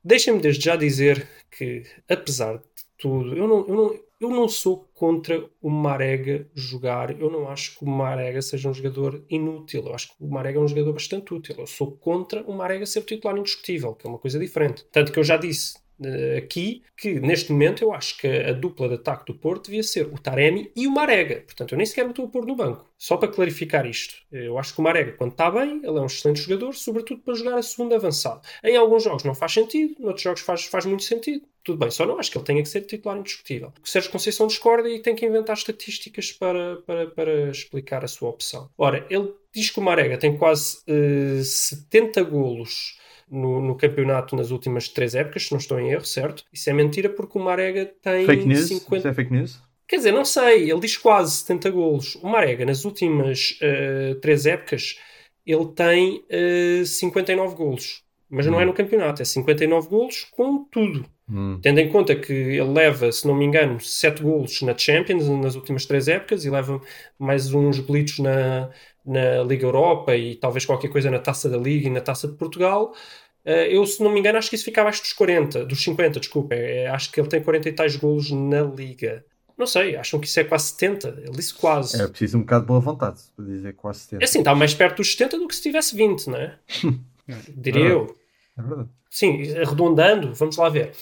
[0.02, 2.64] Deixem-me desde já dizer que, apesar de
[2.98, 7.18] tudo, eu não, eu não, eu não sou contra o Marega jogar.
[7.20, 9.84] Eu não acho que o Marega seja um jogador inútil.
[9.86, 11.56] Eu acho que o Marega é um jogador bastante útil.
[11.58, 14.84] Eu sou contra o Marega ser titular indiscutível, que é uma coisa diferente.
[14.90, 15.83] Tanto que eu já disse
[16.36, 20.06] aqui que, neste momento, eu acho que a, dupla de ataque do Porto devia ser
[20.06, 21.42] o Taremi e o Marega.
[21.42, 22.90] Portanto, eu nem sequer o estou a pôr no banco.
[22.98, 24.14] Só para clarificar isto.
[24.30, 27.34] Eu acho que o Marega, quando está bem, ele é um excelente jogador, sobretudo para
[27.34, 28.40] jogar a segunda avançada.
[28.62, 32.04] Em alguns jogos não faz sentido, noutros jogos faz, faz muito sentido tudo bem, só
[32.04, 33.72] não acho que ele tenha que ser titular indiscutível.
[33.82, 38.28] O Sérgio Conceição discorda e tem que inventar estatísticas para, para, para explicar a sua
[38.28, 38.68] opção.
[38.76, 42.98] Ora, ele diz que o Marega tem quase uh, 70 golos
[43.34, 46.44] no, no, campeonato nas últimas três épocas, se não estou em erro, certo?
[46.52, 48.68] Isso é mentira porque o Marega tem fake news?
[48.68, 48.96] 50...
[48.96, 49.60] Isso é fake news?
[49.86, 52.14] Quer dizer, não sei, ele diz quase 70 golos.
[52.16, 54.98] O Marega, nas últimas uh, três épocas,
[55.46, 58.02] ele tem uh, eh, 59 golos.
[58.30, 58.68] Mas não é hum.
[58.68, 61.04] no campeonato, é 59 golos com tudo.
[61.28, 61.58] Hum.
[61.62, 65.54] Tendo em conta que ele leva, se não me engano, 7 golos na Champions nas
[65.54, 66.80] últimas 3 épocas e leva
[67.18, 68.70] mais uns golitos na,
[69.04, 72.34] na Liga Europa e talvez qualquer coisa na Taça da Liga e na Taça de
[72.34, 72.94] Portugal.
[73.46, 76.20] Uh, eu, se não me engano, acho que isso fica abaixo dos 40, dos 50,
[76.20, 76.54] desculpa.
[76.54, 79.24] É, acho que ele tem 40 e tais golos na Liga.
[79.56, 81.08] Não sei, acham que isso é quase 70?
[81.22, 82.00] Ele disse quase.
[82.00, 84.22] É preciso um bocado de boa vontade para dizer quase 70.
[84.22, 86.58] É assim, está mais perto dos 70 do que se tivesse 20, não é?
[87.54, 88.16] Diria é eu.
[88.58, 88.88] É verdade.
[89.10, 90.92] Sim, arredondando, vamos lá ver.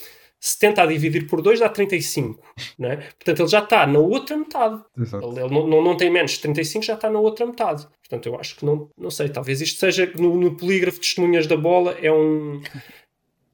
[0.43, 2.37] 70 a dividir por 2 dá 35,
[2.77, 2.97] não é?
[2.97, 4.83] Portanto, ele já está na outra metade.
[4.99, 5.25] Exato.
[5.25, 7.87] Ele, ele não, não, não, tem menos de 35, já está na outra metade.
[8.01, 11.47] Portanto, eu acho que não, não sei, talvez isto seja no, no polígrafo de testemunhas
[11.47, 12.61] da bola, é um.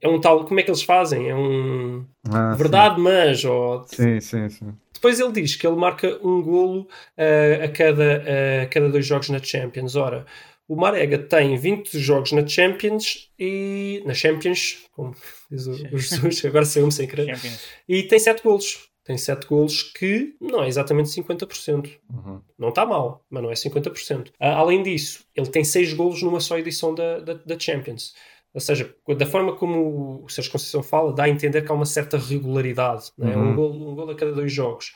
[0.02, 0.46] É um tal.
[0.46, 1.30] Como é que eles fazem?
[1.30, 2.06] É um.
[2.28, 3.02] Ah, verdade, sim.
[3.02, 3.46] mas.
[3.46, 3.84] Ou...
[3.86, 4.74] Sim, sim, sim.
[4.92, 6.88] Depois ele diz que ele marca um golo
[7.18, 9.96] uh, a, cada, uh, a cada dois jogos na Champions.
[9.96, 10.26] Ora,
[10.70, 15.16] o Marega tem 20 jogos na Champions e na Champions, como
[15.50, 17.66] diz o, o Jesus, agora saiu-me sem querer, Champions.
[17.88, 18.88] e tem 7 golos.
[19.04, 21.90] Tem 7 golos que não é exatamente 50%.
[22.14, 22.42] Uhum.
[22.60, 24.28] Não está mal, mas não é 50%.
[24.40, 28.14] Ah, além disso, ele tem 6 golos numa só edição da, da, da Champions.
[28.54, 31.86] Ou seja, da forma como o Sérgio Conceição fala, dá a entender que há uma
[31.86, 33.12] certa regularidade.
[33.18, 33.36] Né?
[33.36, 33.50] Uhum.
[33.50, 34.94] Um, golo, um golo a cada dois jogos.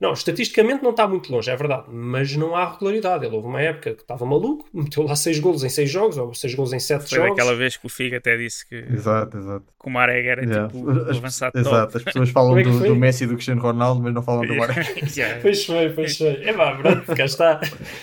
[0.00, 3.26] Não, estatisticamente não está muito longe, é verdade, mas não há regularidade.
[3.26, 6.32] Ele houve uma época que estava maluco, meteu lá 6 golos em 6 jogos, ou
[6.32, 7.32] 6 golos em 7 Foi jogos.
[7.32, 9.64] aquela vez que o Figo até disse que, Exato, exato.
[9.78, 10.68] que o Marega era Yeah.
[10.68, 11.96] tipo o As- avançado Exato, top.
[11.98, 12.88] as pessoas falam é do, foi?
[12.88, 14.80] do Messi e do Cristiano Ronaldo, mas não falam do Marega.
[15.14, 15.38] Yeah.
[15.42, 16.42] Pois foi, pois foi.
[16.44, 17.60] É pá, pronto, cá está.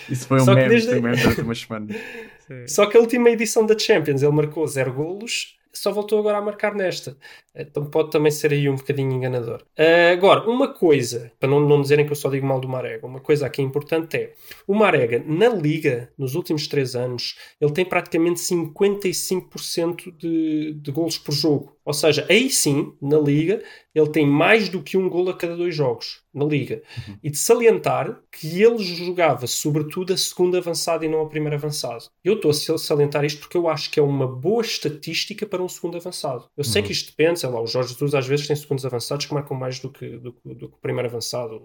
[0.09, 1.97] Isso foi um Só que meme, desde- foi um meme durante umas semanas.
[2.67, 6.41] Só que a última edição da Champions ele marcou 0 golos, só voltou agora a
[6.41, 7.17] marcar nesta.
[7.55, 9.63] Então pode também ser aí um bocadinho enganador.
[9.77, 13.05] Ah, agora, uma coisa, para não, não dizerem que eu só digo mal do Marega,
[13.05, 14.33] uma coisa aqui importante é:
[14.67, 21.17] o Marega, na Liga, nos últimos 3 anos, ele tem praticamente 55% de, de golos
[21.17, 21.75] por jogo.
[21.83, 23.63] Ou seja, aí sim, na Liga,
[23.97, 26.21] ele tem mais do que um golo a cada dois jogos.
[26.33, 26.83] Na Liga.
[27.23, 32.03] E de salientar que ele jogava sobretudo a segunda avançada e não a primeira avançada.
[32.23, 35.67] Eu estou a salientar isto porque eu acho que é uma boa estatística para um
[35.67, 36.47] segundo avançado.
[36.55, 39.25] Eu sei que isto depende, sei lá, o Jorge Jesus às vezes tem segundos avançados
[39.25, 41.55] que marcam mais do que, do, do que o primeiro avançado.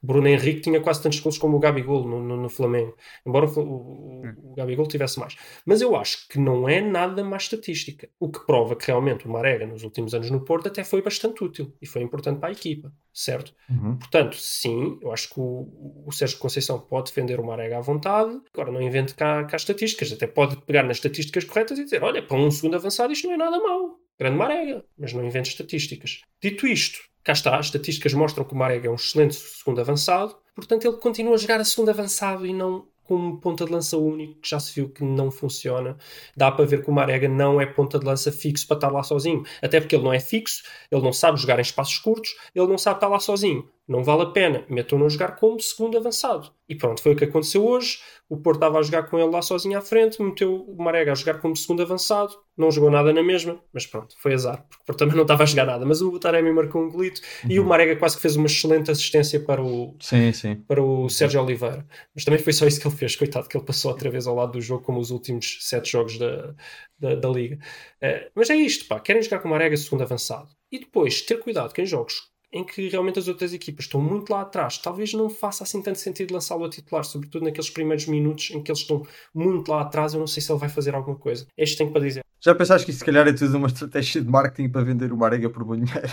[0.00, 2.94] O Bruno Henrique tinha quase tantos golos como o Gabigol no, no, no Flamengo.
[3.26, 4.22] Embora o, o,
[4.52, 5.34] o Gabigol tivesse mais.
[5.66, 8.08] Mas eu acho que não é nada má estatística.
[8.20, 11.42] O que prova que realmente o Marega nos últimos anos no Porto até foi bastante
[11.42, 13.54] útil e foi importante para a equipa, certo?
[13.68, 13.96] Uhum.
[13.96, 18.40] Portanto, sim, eu acho que o, o Sérgio Conceição pode defender o Marega à vontade.
[18.52, 20.12] Agora, não invente cá, cá estatísticas.
[20.12, 23.34] Até pode pegar nas estatísticas corretas e dizer: olha, para um segundo avançado isto não
[23.34, 23.98] é nada mau.
[24.18, 24.84] Grande Marega.
[24.98, 26.20] Mas não invente estatísticas.
[26.42, 30.36] Dito isto, cá está, as estatísticas mostram que o Marega é um excelente segundo avançado.
[30.54, 34.40] Portanto, ele continua a jogar a segundo avançado e não como ponta de lança único,
[34.40, 35.96] que já se viu que não funciona.
[36.36, 39.02] Dá para ver que o Marega não é ponta de lança fixo para estar lá
[39.02, 39.42] sozinho.
[39.60, 42.78] Até porque ele não é fixo, ele não sabe jogar em espaços curtos, ele não
[42.78, 43.68] sabe estar lá sozinho.
[43.90, 44.64] Não vale a pena.
[44.68, 46.52] Metam-no a jogar como segundo avançado.
[46.68, 47.98] E pronto, foi o que aconteceu hoje.
[48.28, 51.14] O Porto estava a jogar com ele lá sozinho à frente, meteu o Marega a
[51.16, 54.86] jogar como segundo avançado, não jogou nada na mesma, mas pronto, foi azar, porque o
[54.86, 55.84] Porto também não estava a jogar nada.
[55.84, 59.40] Mas o Taremi marcou um golito e o Marega quase que fez uma excelente assistência
[59.40, 60.54] para o, Sim, sim.
[60.54, 61.84] para o Sérgio Oliveira.
[62.14, 64.36] Mas também foi só isso que ele fez, coitado, que ele passou outra vez ao
[64.36, 66.54] lado do jogo, como os últimos sete jogos da,
[66.96, 67.58] da, da Liga.
[68.00, 70.48] Eh, mas é isto, pá, querem jogar com o Marega segundo avançado.
[70.70, 74.30] E depois, ter cuidado que em jogos em que realmente as outras equipas estão muito
[74.30, 78.50] lá atrás, talvez não faça assim tanto sentido lançá-lo a titular, sobretudo naqueles primeiros minutos
[78.50, 80.14] em que eles estão muito lá atrás.
[80.14, 81.46] Eu não sei se ele vai fazer alguma coisa.
[81.56, 82.24] É isto que tenho para dizer.
[82.42, 85.16] Já pensaste que isso se calhar é tudo uma estratégia de marketing para vender o
[85.16, 86.08] Marega por muito dinheiro?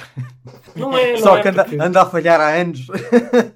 [0.76, 2.86] Não é, não Só é que anda, porque- anda a falhar há anos.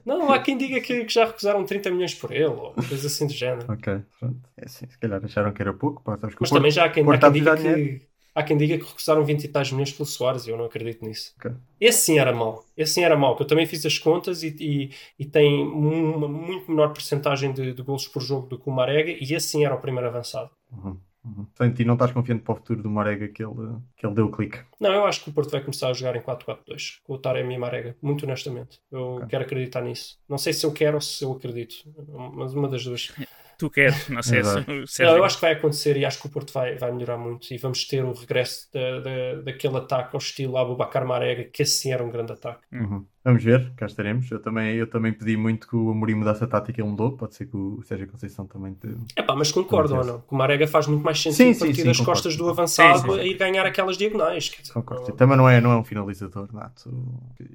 [0.06, 3.28] Não, há quem diga que, que já recusaram 30 milhões por ele, ou coisa assim
[3.28, 3.72] do género.
[3.72, 4.40] ok, pronto.
[4.58, 6.02] É assim, se calhar acharam que era pouco.
[6.02, 8.02] Pá, Mas também já há quem, há quem diga que
[8.34, 11.04] há quem diga que recusaram 20 e tais milhões pelo Soares e eu não acredito
[11.06, 11.34] nisso.
[11.38, 11.52] Ok.
[11.80, 12.66] Esse sim era mau.
[12.78, 16.28] Esse sim era mau, que eu também fiz as contas e, e, e tem uma
[16.28, 19.66] muito menor porcentagem de, de golos por jogo do que o Marega e esse sim
[19.66, 20.50] era o primeiro avançado.
[20.72, 21.46] Uhum, uhum.
[21.46, 24.26] Portanto, e não estás confiante para o futuro do Marega que ele, que ele deu
[24.28, 24.60] o clique.
[24.80, 27.56] Não, eu acho que o Porto vai começar a jogar em 4-4-2 com o Taremi
[27.56, 28.80] e Marega, muito honestamente.
[28.92, 29.28] Eu Ok.
[29.28, 30.20] quero acreditar nisso.
[30.30, 31.76] Não sei se eu quero ou se eu acredito,
[32.34, 33.12] mas uma das duas.
[33.62, 36.26] Tu queres, não sei se o Não, eu acho que vai acontecer e acho que
[36.26, 40.16] o Porto vai, vai melhorar muito e vamos ter o regresso da, da, daquele ataque
[40.16, 42.64] ao estilo Abubacar Marega, que assim era um grande ataque.
[42.72, 43.06] Uhum.
[43.24, 44.30] Vamos ver, cá estaremos.
[44.32, 47.16] Eu também, eu também pedi muito que o Amorim mudasse a tática e ele mudou.
[47.16, 48.88] Pode ser que o Sérgio Conceição também te...
[49.16, 50.22] É pá, mas concordo ou não?
[50.22, 52.22] Que o Marega faz muito mais sentido Sim, sim, partir sim, das concordo.
[52.22, 54.46] costas do avançado a ir ganhar aquelas diagonais.
[54.46, 55.08] dizer, Concordo.
[55.10, 56.92] não- Também não é, não é um finalizador nato.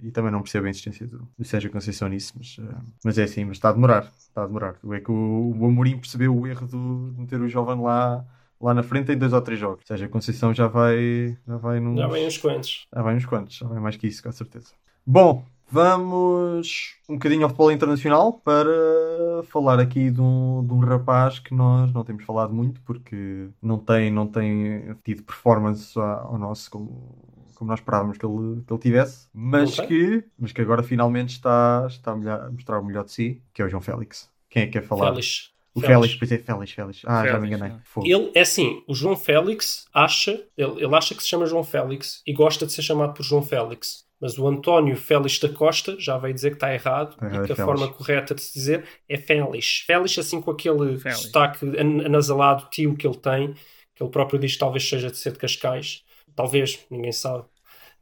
[0.03, 3.25] E também não percebo a insistência do, do Sérgio Conceição nisso, mas, eh, mas é
[3.25, 4.12] assim, mas está a demorar.
[4.19, 4.77] Está a demorar.
[4.93, 8.25] É que o, o Amorim percebeu o erro do- de meter o jovem lá,
[8.61, 9.81] lá na frente em dois ou três jogos.
[9.81, 12.87] Ou seja, a Conceição já vai, já vai nos, Já vem uns quantos.
[12.95, 14.69] já vai uns quantos, já vai mais que isso, com certeza.
[15.05, 21.39] Bom, vamos um bocadinho ao futebol internacional para falar aqui de um, de um rapaz
[21.39, 26.71] que nós não temos falado muito porque não tem, não tem tido performance ao nosso
[26.71, 29.87] como, como nós esperávamos que ele, que ele tivesse, mas tem?
[29.87, 33.64] que, mas que agora finalmente está, está a, mostrar o melhor de si, que é
[33.64, 34.31] o João Félix.
[34.49, 35.11] Quem é que quer falar?
[35.11, 35.51] Félix.
[35.75, 35.99] O Félix.
[35.99, 37.03] Félix, pois é, Félix, Félix.
[37.05, 37.77] Ah, já me Félix, enganei.
[37.77, 37.81] é.
[37.85, 38.07] Fogo.
[38.07, 42.23] Ele é assim, o João Félix acha, ele, ele acha que se chama João Félix
[42.27, 44.06] e gosta de ser chamado por João Félix.
[44.21, 47.53] Mas o António Félix da Costa já veio dizer que está errado Ah, e que
[47.53, 47.64] a Félix.
[47.64, 49.85] forma correta de se dizer é Félix.
[49.87, 51.21] Félix, assim com aquele Félix.
[51.23, 53.55] sotaque an- anasalado, tio que ele tem,
[53.95, 56.03] que ele próprio diz que talvez seja de ser de Cascais.
[56.35, 57.45] Talvez, ninguém sabe.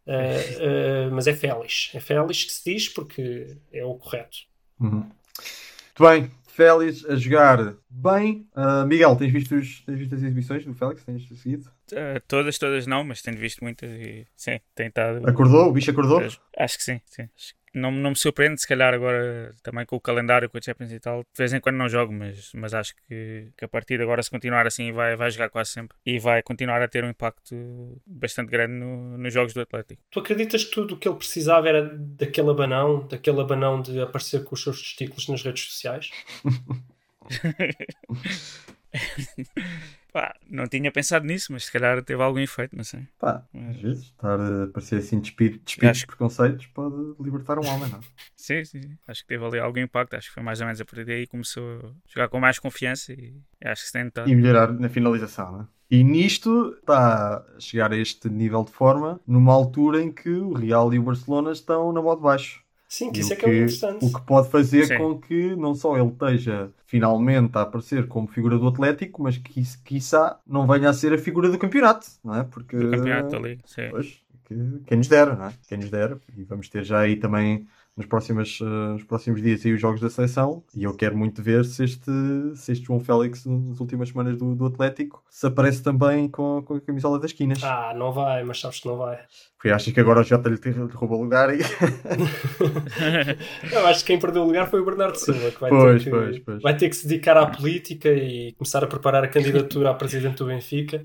[0.06, 0.56] Eh,
[1.06, 1.90] eh, mas é Félix.
[1.94, 4.36] É Félix que se diz porque é o correto.
[4.80, 4.90] Uhum.
[5.00, 8.46] Muito bem, Félix a jogar bem.
[8.54, 11.04] Ah, Miguel, tens visto, os- tens visto as exibições do Félix?
[11.04, 11.68] Tens seguido?
[11.92, 15.28] Eh, todas, todas não, mas tenho visto muitas e sim, tem estado.
[15.28, 15.68] Acordou?
[15.68, 16.20] O bicho acordou?
[16.56, 17.28] Acho que sim, sim.
[17.36, 20.62] Acho que Não, não me surpreende, se calhar agora também com o calendário, com a
[20.62, 21.22] Champions e tal.
[21.22, 24.22] De vez em quando não jogo, mas, mas acho que, que a partir de agora,
[24.22, 28.00] se continuar assim, vai, vai jogar quase sempre e vai continuar a ter um impacto
[28.06, 30.00] bastante grande no- nos jogos do Atlético.
[30.10, 34.44] Tu acreditas que tudo o que ele precisava era daquele abanão, daquele abanão de aparecer
[34.44, 36.10] com os seus testículos nas redes sociais?
[40.14, 43.00] Pá, não tinha pensado nisso, mas se calhar teve algum efeito, não sei.
[43.18, 47.58] Pá, Mas- às vezes, estar a parecer assim despido, despido Acho de preconceitos pode libertar
[47.58, 48.00] um homem, não?
[48.36, 48.96] Sim, sim, sim.
[49.08, 50.14] Acho que teve ali algum impacto.
[50.14, 52.60] Acho que foi mais ou menos a partir daí que começou a jogar com mais
[52.60, 53.34] confiança e
[53.64, 54.30] acho que se tem notado.
[54.30, 55.66] E melhorar na finalização, não é?
[55.90, 60.52] E nisto está a chegar a este nível de forma numa altura em que o
[60.52, 62.63] Real e o Barcelona estão na moda baixo.
[62.88, 64.04] Sim, que E isso é que é o interessante.
[64.04, 64.98] o que pode fazer Sim.
[64.98, 69.60] com que não só ele esteja finalmente a aparecer como figura do Atlético, mas que
[69.60, 72.44] isso, quiçá, não venha a ser a figura do campeonato, não é?
[72.44, 73.88] Porque Do campeonato da Liga, sim.
[73.90, 74.54] Pois, que,
[74.86, 75.52] quem nos dera, não é?
[75.68, 76.20] Quem nos dera.
[76.36, 77.66] E vamos ter já aí também
[77.96, 80.64] nos próximos, eh, nos próximos dias aí os jogos da seleção.
[80.74, 82.10] E eu quero muito ver se este,
[82.56, 86.74] se este João Félix, nas últimas semanas do, do Atlético, se aparece também com, com
[86.74, 87.62] a camisola das esquinas.
[87.62, 89.18] Ah, não vai, mas sabes que não vai.
[89.56, 91.58] Porque achas que agora o Jota lhe, lhe rouba o lugar e.
[93.72, 96.10] Eu acho que quem perdeu o lugar foi o Bernardo Silva, que vai, Pois, ter,
[96.10, 96.62] que, pois, pois.
[96.62, 100.38] vai ter que se dedicar à política e começar a preparar a candidatura a presidente
[100.38, 101.04] do Benfica.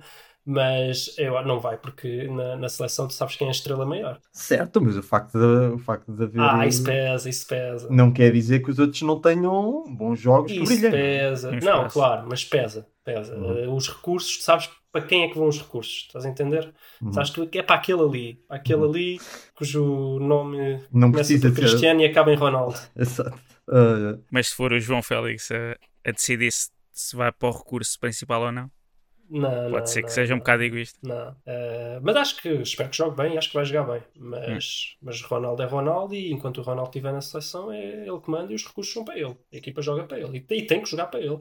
[0.51, 4.19] Mas eu não vai, porque na, na seleção tu sabes quem é a estrela maior.
[4.33, 6.41] certo, mas o facto de, o facto de haver.
[6.41, 7.87] Ah, isso pesa, isso pesa.
[7.91, 11.51] Não quer dizer que os outros não tenham bons jogos Isso pesa.
[11.51, 12.87] Não, claro, mas pesa.
[13.05, 13.35] pesa.
[13.35, 13.57] Uhum.
[13.59, 16.05] Eh, Os recursos, tu sabes para quem é que vão os recursos?
[16.07, 16.73] Estás a entender?
[16.99, 17.13] Uhum.
[17.13, 18.33] Sabes que é para aquele ali.
[18.47, 19.19] Para aquele ali
[19.53, 21.61] cujo nome Não começa precisa por ser.
[21.61, 22.75] Cristiano e acaba em Ronaldo.
[22.97, 23.37] Exato.
[23.69, 25.77] Ah, Mas se for o João Félix a,
[26.07, 28.71] a decidir se, se vai para o recurso principal ou não,
[29.29, 30.99] Não, pode não, ser que não, seja um bocado egoísta.
[31.03, 31.35] Não.
[31.45, 34.03] Eh, mas acho que espero que jogue bem, acho que vai jogar bem.
[34.17, 34.59] Mas, Hum.
[35.01, 38.51] mas Ronaldo é Ronaldo e enquanto o Ronaldo estiver na seleção é ele que manda
[38.51, 39.37] e os recursos são para ele.
[39.53, 41.39] A equipa joga para ele e, e tem que jogar para ele.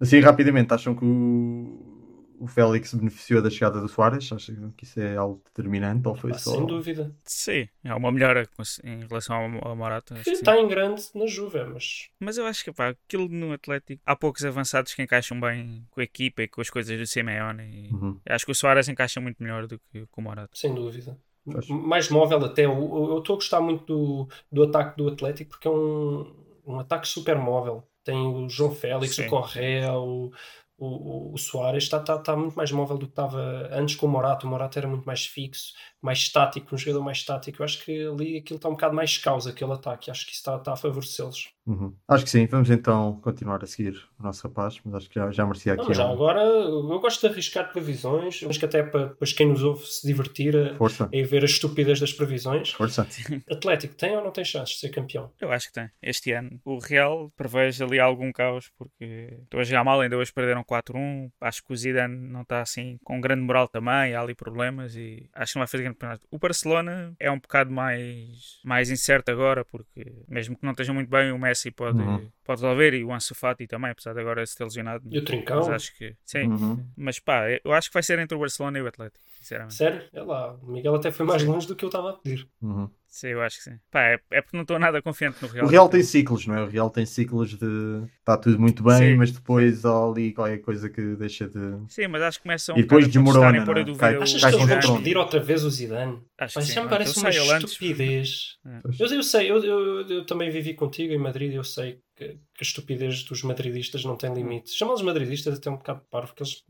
[0.00, 1.97] Assim, rapidamente, acham que o,
[2.38, 4.32] o Félix beneficiou da chegada do Soares?
[4.32, 6.52] Acham que isso é algo determinante ou foi Ah, só.
[6.52, 7.14] Sem dúvida.
[7.24, 8.48] Sim, é uma melhora
[8.84, 10.16] em relação ao, ao Morata.
[10.22, 10.32] sim.
[10.32, 14.14] Está em grande na Juve, mas Mas eu acho que pá, aquilo no Atlético há
[14.16, 17.62] poucos avançados que encaixam bem com a equipa e com as coisas do Simeone.
[17.88, 18.20] E Uhum.
[18.28, 20.50] Acho que o Soares encaixa muito melhor do que o Morata.
[20.54, 21.18] sem dúvida.
[21.50, 21.66] Faz.
[21.68, 22.66] mais móvel até.
[22.66, 26.30] Eu estou a gostar muito do, do ataque do Atlético porque é um,
[26.66, 27.82] um ataque super móvel.
[28.04, 29.26] Tem o João Félix, Sim.
[29.26, 30.30] o Correa, o,
[30.78, 31.84] o, o, Soares.
[31.84, 34.46] Está tá, tá muito mais móvel do que estava antes com o Morato.
[34.46, 37.60] O Morato era muito mais fixo, mais estático, um jogador mais estático.
[37.60, 40.10] Eu acho que ali aquilo está um bocado mais causa, aquele ataque.
[40.10, 41.50] Acho que isso está, está a favorecê-los.
[41.66, 41.94] Uhum.
[42.08, 42.46] Acho que sim.
[42.46, 45.80] Vamos então continuar a seguir o nosso rapaz, mas acho que já, já merecia Não,
[45.82, 49.32] aqui mas já um- agora eu gosto de arriscar previsões, mas que até para depois
[49.32, 52.70] quem nos ouve se divertir a, Força, a ver a estupidez das previsões.
[52.72, 53.06] força.
[53.50, 55.30] Atlético tem ou não tem chances de ser campeão?
[55.40, 55.90] Eu acho que tem.
[56.02, 56.60] Este ano.
[56.64, 61.30] O Real prevejo ali algum caos porque estou a jogar mal, ainda hoje perderam 4-1.
[61.40, 65.28] Acho que o Zidane não está assim com grande moral também, há ali problemas e
[65.34, 66.26] acho que não vai fazer grande campeonato.
[66.30, 71.08] O Barcelona é um bocado mais, mais incerto agora porque mesmo que não esteja muito
[71.08, 72.30] bem, o Messi pode, Uhum.
[72.44, 75.04] pode resolver e o Ansu Fati também, apesar de agora se ter lesionado.
[75.10, 75.56] E o Trincão?
[75.58, 76.46] Mas acho que sim.
[76.46, 76.86] Uhum.
[76.96, 79.74] Mas pá, eu acho que vai ser entre o Barcelona e o Atlético, sinceramente.
[79.74, 80.02] Sério?
[80.12, 82.46] É lá, o Miguel até foi mais longe do que eu estava a pedir.
[82.62, 82.88] Uhum.
[83.10, 83.78] Sim, eu acho que sim.
[83.90, 85.66] Pá, é, é porque não estou nada confiante no Real.
[85.66, 86.62] O Real tem ciclos, não é?
[86.62, 88.02] O Real tem ciclos de.
[88.18, 89.16] Está tudo muito bem, Sim.
[89.16, 91.58] mas depois há ali qualquer coisa que deixa de.
[91.88, 93.84] Sim, mas acho que começam E depois um desmorona, e pôr não a é?
[93.84, 96.22] dúvida Cai- o Achas cai que eles vão despedir outra vez o Zidane?
[96.38, 97.72] Acho isso me parece uma ele antes.
[97.72, 98.56] estupidez.
[98.82, 99.00] Pois.
[99.00, 102.28] Eu, eu sei, eu, eu- eu também vivi contigo em Madrid e eu sei que,
[102.28, 104.74] que a estupidez dos madridistas não tem limites.
[104.76, 106.62] Chamá-los madridistas até um bocado parvo, porque eles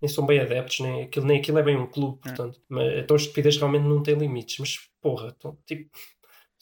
[0.00, 2.60] nem são bem adeptos, nem aquilo, nem aquilo é bem um clube, portanto.
[2.68, 4.58] Mas, então a estupidez realmente não tem limites.
[4.58, 5.88] Mas porra, então, tipo.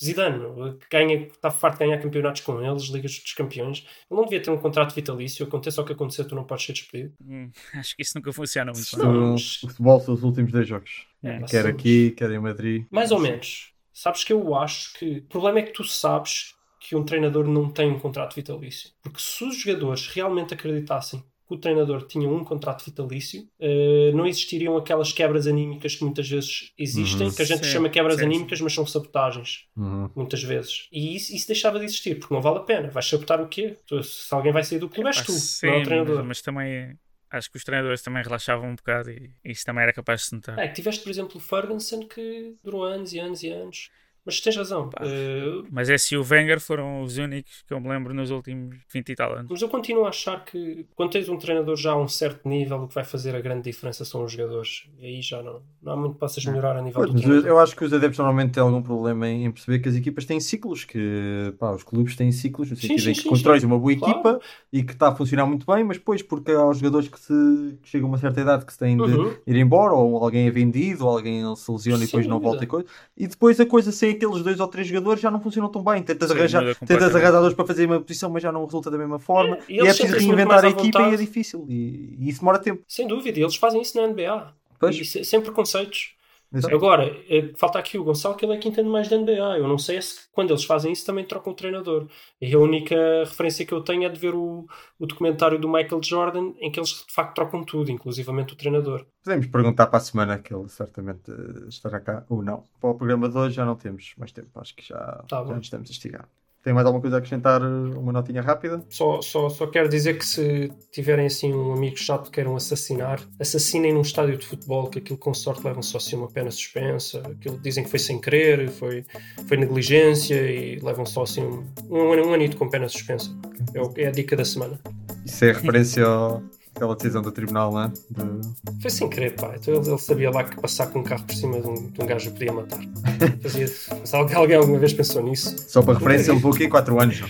[0.02, 0.38] Zidane,
[0.78, 3.78] que ganha, está farto de ganhar campeonatos com eles, Ligas dos Campeões.
[4.10, 5.46] Ele não devia ter um contrato vitalício.
[5.46, 7.14] Aconteça o que acontecer, tu não podes ser despedido.
[7.20, 8.98] Hum, acho que isso nunca funciona muito Isto-.
[8.98, 11.06] Não, o futebol são os últimos dois jogos.
[11.22, 11.68] É, Quer sim.
[11.68, 12.84] aqui, quer em Madrid.
[12.90, 13.72] Mais ou menos.
[13.92, 15.18] Sabes que eu acho que.
[15.18, 18.90] O problema é que tu sabes que um treinador não tem um contrato vitalício.
[19.02, 24.26] Porque se os jogadores realmente acreditassem que o treinador tinha um contrato vitalício, eh, não
[24.26, 27.34] existiriam aquelas quebras anímicas que muitas vezes existem, Uhum.
[27.34, 30.10] que a gente Sim, chama quebras sim, anímicas, mas são sabotagens, Uhum.
[30.16, 30.88] muitas vezes.
[30.90, 32.88] E isso, isso deixava de existir, porque não vale a pena.
[32.90, 33.76] Vais sabotar o quê?
[33.86, 35.86] Tu- se alguém vai sair do clube, és Pá, tu, sim, não é o mas,
[35.86, 36.24] treinador.
[36.24, 36.98] mas também
[37.30, 40.34] acho que os treinadores também relaxavam um bocado e isso também era capaz de se
[40.34, 40.58] notar.
[40.58, 43.90] É, que tiveste, por exemplo, o Ferguson que durou anos e anos e anos.
[44.26, 44.90] Mas tens razão.
[44.90, 45.04] Pá.
[45.06, 48.76] Eh, Mas esse e o Wenger foram os únicos que eu me lembro nos últimos
[48.92, 49.46] 20 e tal anos.
[49.48, 52.82] Mas eu continuo a achar que quando tens um treinador já a um certo nível,
[52.82, 54.88] o que vai fazer a grande diferença são os jogadores.
[54.98, 57.22] E aí já não, não há muito que possas melhorar a nível Pois, do mas
[57.22, 57.50] eu, treinador.
[57.50, 60.40] eu acho que os adeptos normalmente têm algum problema em, perceber que as equipas têm
[60.40, 63.66] ciclos, que pá, os clubes têm ciclos, no sentido sim, em que sim, constróis sim.
[63.66, 64.12] uma boa Claro.
[64.14, 64.40] equipa
[64.72, 67.78] e que está a funcionar muito bem, mas depois porque há os jogadores que, se,
[67.82, 69.36] que chegam a uma certa idade que se têm de Uhum.
[69.46, 72.66] ir embora, ou alguém é vendido, ou alguém se lesiona e depois não volta e
[72.66, 72.86] coisa.
[73.16, 76.02] E depois a coisa sem aqueles dois ou três jogadores já não funcionam tão bem.
[76.02, 78.98] Tentas, Sim, arranjar, tentas arranjar dois para fazer uma posição, mas já não resulta da
[78.98, 79.56] mesma forma.
[79.56, 81.64] É, e e, é preciso reinventar a equipa e é difícil.
[81.68, 82.82] E, e isso demora tempo.
[82.88, 84.52] Sem dúvida, e eles fazem isso na NBA.
[84.78, 84.96] Pois.
[84.96, 86.15] E se- sem preconceitos.
[86.52, 86.74] Exato.
[86.74, 89.58] Agora, eh, falta aqui o Gonçalo, que ele é que entende mais da NBA.
[89.58, 92.08] Eu não sei se quando eles fazem isso também trocam o treinador.
[92.40, 94.66] E a única referência que eu tenho é de ver o,
[94.98, 99.04] o documentário do Michael Jordan, em que eles de facto trocam tudo, inclusivamente o treinador.
[99.24, 102.64] Podemos perguntar para a semana que ele certamente eh, estará cá ou não.
[102.80, 105.58] Para o programa de hoje já não temos mais tempo, acho que já, Tá já
[105.58, 106.28] estamos a estigar.
[106.66, 107.62] Tem mais alguma coisa a acrescentar?
[107.62, 107.64] eh,
[107.96, 108.84] Uma notinha rápida?
[108.90, 113.20] Só, só, só quero dizer que se tiverem assim um amigo chato que queiram assassinar,
[113.38, 117.22] assassinem num estádio de futebol, que aquilo com sorte levam só assim uma pena suspensa,
[117.24, 119.04] aquilo dizem que foi sem querer, foi,
[119.46, 123.30] foi negligência e levam só assim um, um, um anito com pena suspensa.
[123.72, 124.80] É, é a dica da semana.
[125.24, 126.42] Isso é referência ao-
[126.76, 127.88] àquela decisão do tribunal, não é?
[127.88, 129.54] De- Foi sem querer, pá.
[129.60, 132.02] Então ele, ele sabia lá que passar com um carro por cima de um, de
[132.02, 132.80] um gajo podia matar.
[133.42, 137.20] Fazia, se alguém, alguma vez pensou nisso, Só para referência, ele levou aqui 4 anos.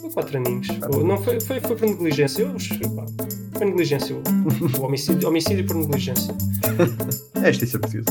[0.00, 0.68] foi quatro aninhos.
[1.04, 2.42] Não foi, foi, foi por negligência.
[2.42, 3.04] Eu, pá,
[3.56, 4.16] foi negligência.
[4.16, 6.34] O, o homicídio, homicídio por negligência.
[7.40, 8.04] É justiça precisa.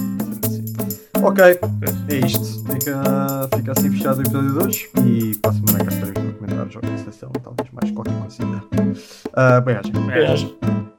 [1.24, 2.64] Ok, é isto.
[2.72, 4.90] Fica, fica assim fechado o episódio de hoje.
[5.06, 8.44] E para a semana cá estaremos para comentar jogos de sessão, talvez mais qualquer coisa.
[8.44, 10.06] Uh, bem.
[10.08, 10.97] Bem-aja.